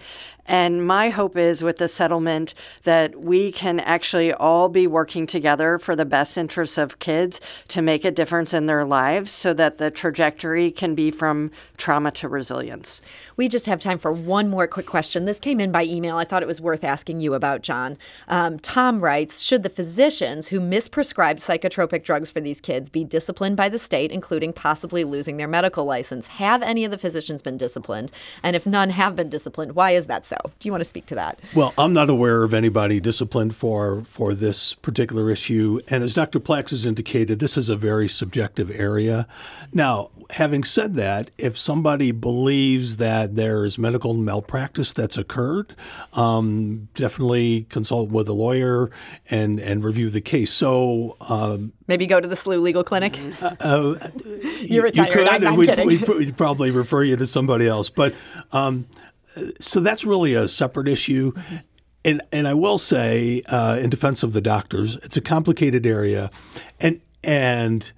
And 0.49 0.87
my 0.87 1.09
hope 1.09 1.37
is 1.37 1.61
with 1.61 1.77
the 1.77 1.87
settlement 1.87 2.55
that 2.83 3.21
we 3.21 3.51
can 3.51 3.79
actually 3.81 4.33
all 4.33 4.67
be 4.67 4.87
working 4.87 5.27
together 5.27 5.77
for 5.77 5.95
the 5.95 6.05
best 6.05 6.39
interests 6.39 6.79
of 6.79 6.97
kids 6.97 7.39
to 7.67 7.83
make 7.83 8.03
a 8.03 8.09
difference 8.09 8.51
in 8.51 8.65
their 8.65 8.83
lives 8.83 9.29
so 9.29 9.53
that 9.53 9.77
the 9.77 9.91
trajectory 9.91 10.71
can 10.71 10.95
be 10.95 11.11
from 11.11 11.51
trauma 11.77 12.09
to 12.13 12.27
resilience. 12.27 12.99
We 13.37 13.47
just 13.47 13.67
have 13.67 13.79
time 13.79 13.99
for 13.99 14.11
one 14.11 14.49
more 14.49 14.65
quick 14.65 14.87
question. 14.87 15.25
This 15.25 15.39
came 15.39 15.59
in 15.59 15.71
by 15.71 15.83
email. 15.83 16.17
I 16.17 16.25
thought 16.25 16.41
it 16.41 16.47
was 16.47 16.59
worth 16.59 16.83
asking 16.83 17.21
you 17.21 17.35
about, 17.35 17.61
John. 17.61 17.95
Um, 18.27 18.57
Tom 18.57 19.01
writes 19.01 19.41
Should 19.41 19.61
the 19.61 19.69
physicians 19.69 20.47
who 20.47 20.59
misprescribed 20.59 21.45
psychotropic 21.45 22.03
drugs 22.03 22.31
for 22.31 22.41
these 22.41 22.59
kids 22.59 22.89
be 22.89 23.03
disciplined 23.03 23.55
by 23.55 23.69
the 23.69 23.77
state, 23.77 24.11
including 24.11 24.53
possibly 24.53 25.03
losing 25.03 25.37
their 25.37 25.47
medical 25.47 25.85
license? 25.85 26.27
Have 26.27 26.63
any 26.63 26.83
of 26.85 26.89
the 26.89 26.97
physicians 26.97 27.43
been 27.43 27.57
disciplined? 27.57 28.11
And 28.41 28.55
if 28.55 28.65
none 28.65 28.89
have 28.89 29.15
been 29.15 29.29
disciplined, 29.29 29.73
why 29.73 29.91
is 29.91 30.07
that 30.07 30.25
so? 30.25 30.38
Do 30.59 30.67
you 30.67 30.71
want 30.71 30.81
to 30.81 30.89
speak 30.89 31.05
to 31.07 31.15
that? 31.15 31.39
Well, 31.55 31.73
I'm 31.77 31.93
not 31.93 32.09
aware 32.09 32.43
of 32.43 32.53
anybody 32.53 32.99
disciplined 32.99 33.55
for 33.55 34.03
for 34.09 34.33
this 34.33 34.73
particular 34.75 35.29
issue, 35.29 35.79
and 35.87 36.03
as 36.03 36.13
Dr. 36.13 36.39
Plax 36.39 36.69
has 36.71 36.85
indicated, 36.85 37.39
this 37.39 37.57
is 37.57 37.69
a 37.69 37.75
very 37.75 38.07
subjective 38.07 38.71
area. 38.71 39.27
Now, 39.73 40.09
having 40.31 40.63
said 40.63 40.93
that, 40.95 41.31
if 41.37 41.57
somebody 41.57 42.11
believes 42.11 42.97
that 42.97 43.35
there 43.35 43.65
is 43.65 43.77
medical 43.77 44.13
malpractice 44.13 44.93
that's 44.93 45.17
occurred, 45.17 45.75
um, 46.13 46.89
definitely 46.95 47.65
consult 47.69 48.09
with 48.09 48.27
a 48.29 48.33
lawyer 48.33 48.89
and 49.29 49.59
and 49.59 49.83
review 49.83 50.09
the 50.09 50.21
case. 50.21 50.51
So. 50.51 51.17
Um, 51.21 51.73
Maybe 51.87 52.05
go 52.05 52.19
to 52.19 52.27
the 52.27 52.35
SLU 52.35 52.61
Legal 52.61 52.83
Clinic. 52.83 53.17
Uh, 53.39 53.55
uh, 53.61 54.09
You're 54.61 54.83
retired. 54.83 55.09
You 55.09 55.13
could, 55.13 55.27
I'm, 55.27 55.47
I'm 55.47 55.55
we'd, 55.55 55.67
kidding. 55.67 55.87
We'd, 55.87 56.07
we'd, 56.07 56.37
probably 56.37 56.71
refer 56.71 57.03
you 57.03 57.15
to 57.15 57.25
somebody 57.25 57.67
else. 57.67 57.89
But 57.89 58.13
um, 58.51 58.85
so 59.59 59.79
that's 59.79 60.05
really 60.05 60.33
a 60.33 60.47
separate 60.47 60.87
issue. 60.87 61.33
And, 62.05 62.21
and 62.31 62.47
I 62.47 62.53
will 62.53 62.77
say, 62.77 63.41
uh, 63.47 63.77
in 63.81 63.89
defense 63.89 64.23
of 64.23 64.33
the 64.33 64.41
doctors, 64.41 64.95
it's 65.03 65.17
a 65.17 65.21
complicated 65.21 65.85
area, 65.85 66.31
and 66.79 67.01
and 67.23 67.91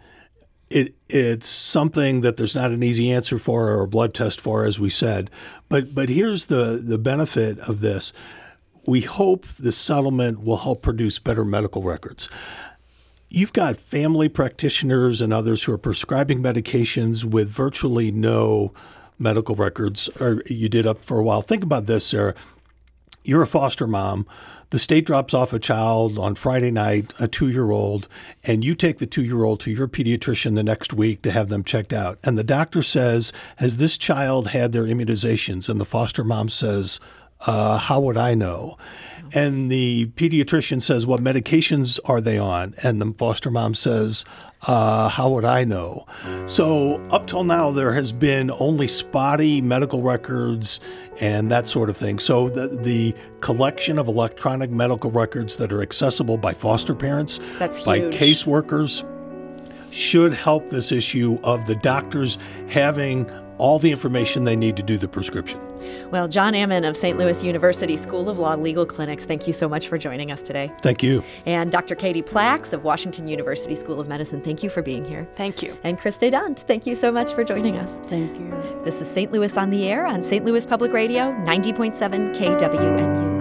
it 0.71 0.95
it's 1.07 1.47
something 1.47 2.21
that 2.21 2.37
there's 2.37 2.55
not 2.55 2.71
an 2.71 2.81
easy 2.81 3.11
answer 3.11 3.37
for 3.37 3.67
or 3.67 3.81
a 3.81 3.87
blood 3.87 4.13
test 4.13 4.41
for, 4.41 4.65
as 4.65 4.79
we 4.79 4.89
said. 4.89 5.29
But 5.69 5.93
but 5.93 6.09
here's 6.09 6.47
the 6.47 6.81
the 6.83 6.97
benefit 6.97 7.59
of 7.59 7.81
this: 7.81 8.11
we 8.87 9.01
hope 9.01 9.47
the 9.47 9.71
settlement 9.71 10.43
will 10.43 10.57
help 10.57 10.81
produce 10.81 11.19
better 11.19 11.45
medical 11.45 11.83
records. 11.83 12.27
You've 13.29 13.53
got 13.53 13.79
family 13.79 14.27
practitioners 14.27 15.21
and 15.21 15.31
others 15.31 15.63
who 15.63 15.71
are 15.71 15.77
prescribing 15.77 16.41
medications 16.41 17.23
with 17.23 17.49
virtually 17.49 18.11
no 18.11 18.73
medical 19.21 19.55
records, 19.55 20.09
or 20.19 20.43
you 20.47 20.67
did 20.67 20.85
up 20.85 21.03
for 21.03 21.19
a 21.19 21.23
while. 21.23 21.41
Think 21.41 21.63
about 21.63 21.85
this, 21.85 22.05
Sarah. 22.05 22.35
You're 23.23 23.43
a 23.43 23.47
foster 23.47 23.87
mom. 23.87 24.25
The 24.71 24.79
state 24.79 25.05
drops 25.05 25.33
off 25.33 25.51
a 25.51 25.59
child 25.59 26.17
on 26.17 26.35
Friday 26.35 26.71
night, 26.71 27.13
a 27.19 27.27
two 27.27 27.49
year 27.49 27.71
old, 27.71 28.07
and 28.41 28.63
you 28.63 28.73
take 28.73 28.99
the 28.99 29.05
two 29.05 29.23
year 29.23 29.43
old 29.43 29.59
to 29.61 29.71
your 29.71 29.87
pediatrician 29.87 30.55
the 30.55 30.63
next 30.63 30.93
week 30.93 31.21
to 31.23 31.31
have 31.31 31.49
them 31.49 31.63
checked 31.63 31.91
out. 31.91 32.19
And 32.23 32.37
the 32.37 32.43
doctor 32.43 32.81
says, 32.81 33.33
Has 33.57 33.77
this 33.77 33.97
child 33.97 34.47
had 34.47 34.71
their 34.71 34.85
immunizations? 34.85 35.67
And 35.67 35.79
the 35.79 35.85
foster 35.85 36.23
mom 36.23 36.47
says, 36.47 37.01
uh, 37.41 37.79
How 37.79 37.99
would 37.99 38.17
I 38.17 38.33
know? 38.33 38.77
And 39.33 39.71
the 39.71 40.07
pediatrician 40.15 40.81
says, 40.81 41.05
What 41.05 41.21
medications 41.21 41.99
are 42.05 42.21
they 42.21 42.37
on? 42.37 42.75
And 42.83 43.01
the 43.01 43.13
foster 43.17 43.49
mom 43.49 43.75
says, 43.75 44.25
uh, 44.67 45.09
how 45.09 45.29
would 45.29 45.45
I 45.45 45.63
know? 45.63 46.05
So, 46.45 46.95
up 47.09 47.25
till 47.25 47.43
now, 47.43 47.71
there 47.71 47.93
has 47.93 48.11
been 48.11 48.51
only 48.51 48.87
spotty 48.87 49.59
medical 49.59 50.01
records 50.03 50.79
and 51.19 51.49
that 51.49 51.67
sort 51.67 51.89
of 51.89 51.97
thing. 51.97 52.19
So, 52.19 52.49
the, 52.49 52.67
the 52.67 53.15
collection 53.39 53.97
of 53.97 54.07
electronic 54.07 54.69
medical 54.69 55.09
records 55.09 55.57
that 55.57 55.73
are 55.73 55.81
accessible 55.81 56.37
by 56.37 56.53
foster 56.53 56.93
parents, 56.93 57.39
That's 57.57 57.81
by 57.81 57.97
huge. 57.97 58.13
caseworkers, 58.15 59.07
should 59.91 60.33
help 60.33 60.69
this 60.69 60.91
issue 60.91 61.39
of 61.43 61.65
the 61.65 61.75
doctors 61.75 62.37
having 62.69 63.29
all 63.57 63.79
the 63.79 63.91
information 63.91 64.43
they 64.43 64.55
need 64.55 64.77
to 64.77 64.83
do 64.83 64.97
the 64.97 65.07
prescription. 65.07 65.59
Well, 66.11 66.27
John 66.27 66.53
Ammann 66.53 66.87
of 66.87 66.95
St. 66.95 67.17
Louis 67.17 67.43
University 67.43 67.97
School 67.97 68.29
of 68.29 68.39
Law 68.39 68.55
Legal 68.55 68.85
Clinics, 68.85 69.25
thank 69.25 69.47
you 69.47 69.53
so 69.53 69.67
much 69.67 69.87
for 69.87 69.97
joining 69.97 70.31
us 70.31 70.41
today. 70.41 70.71
Thank 70.81 71.03
you. 71.03 71.23
And 71.45 71.71
Dr. 71.71 71.95
Katie 71.95 72.21
Plax 72.21 72.73
of 72.73 72.83
Washington 72.83 73.27
University 73.27 73.75
School 73.75 73.99
of 73.99 74.07
Medicine, 74.07 74.41
thank 74.41 74.63
you 74.63 74.69
for 74.69 74.81
being 74.81 75.05
here. 75.05 75.27
Thank 75.35 75.61
you. 75.61 75.77
And 75.83 75.99
Chris 75.99 76.17
Dunt, 76.17 76.65
thank 76.67 76.85
you 76.85 76.95
so 76.95 77.11
much 77.11 77.33
for 77.33 77.43
joining 77.43 77.77
us. 77.77 77.99
Thank 78.07 78.39
you. 78.39 78.81
This 78.83 79.01
is 79.01 79.09
St. 79.09 79.31
Louis 79.31 79.57
on 79.57 79.69
the 79.69 79.87
Air 79.87 80.05
on 80.05 80.23
St. 80.23 80.45
Louis 80.45 80.65
Public 80.65 80.93
Radio, 80.93 81.31
90.7 81.45 82.35
KWMU. 82.35 83.40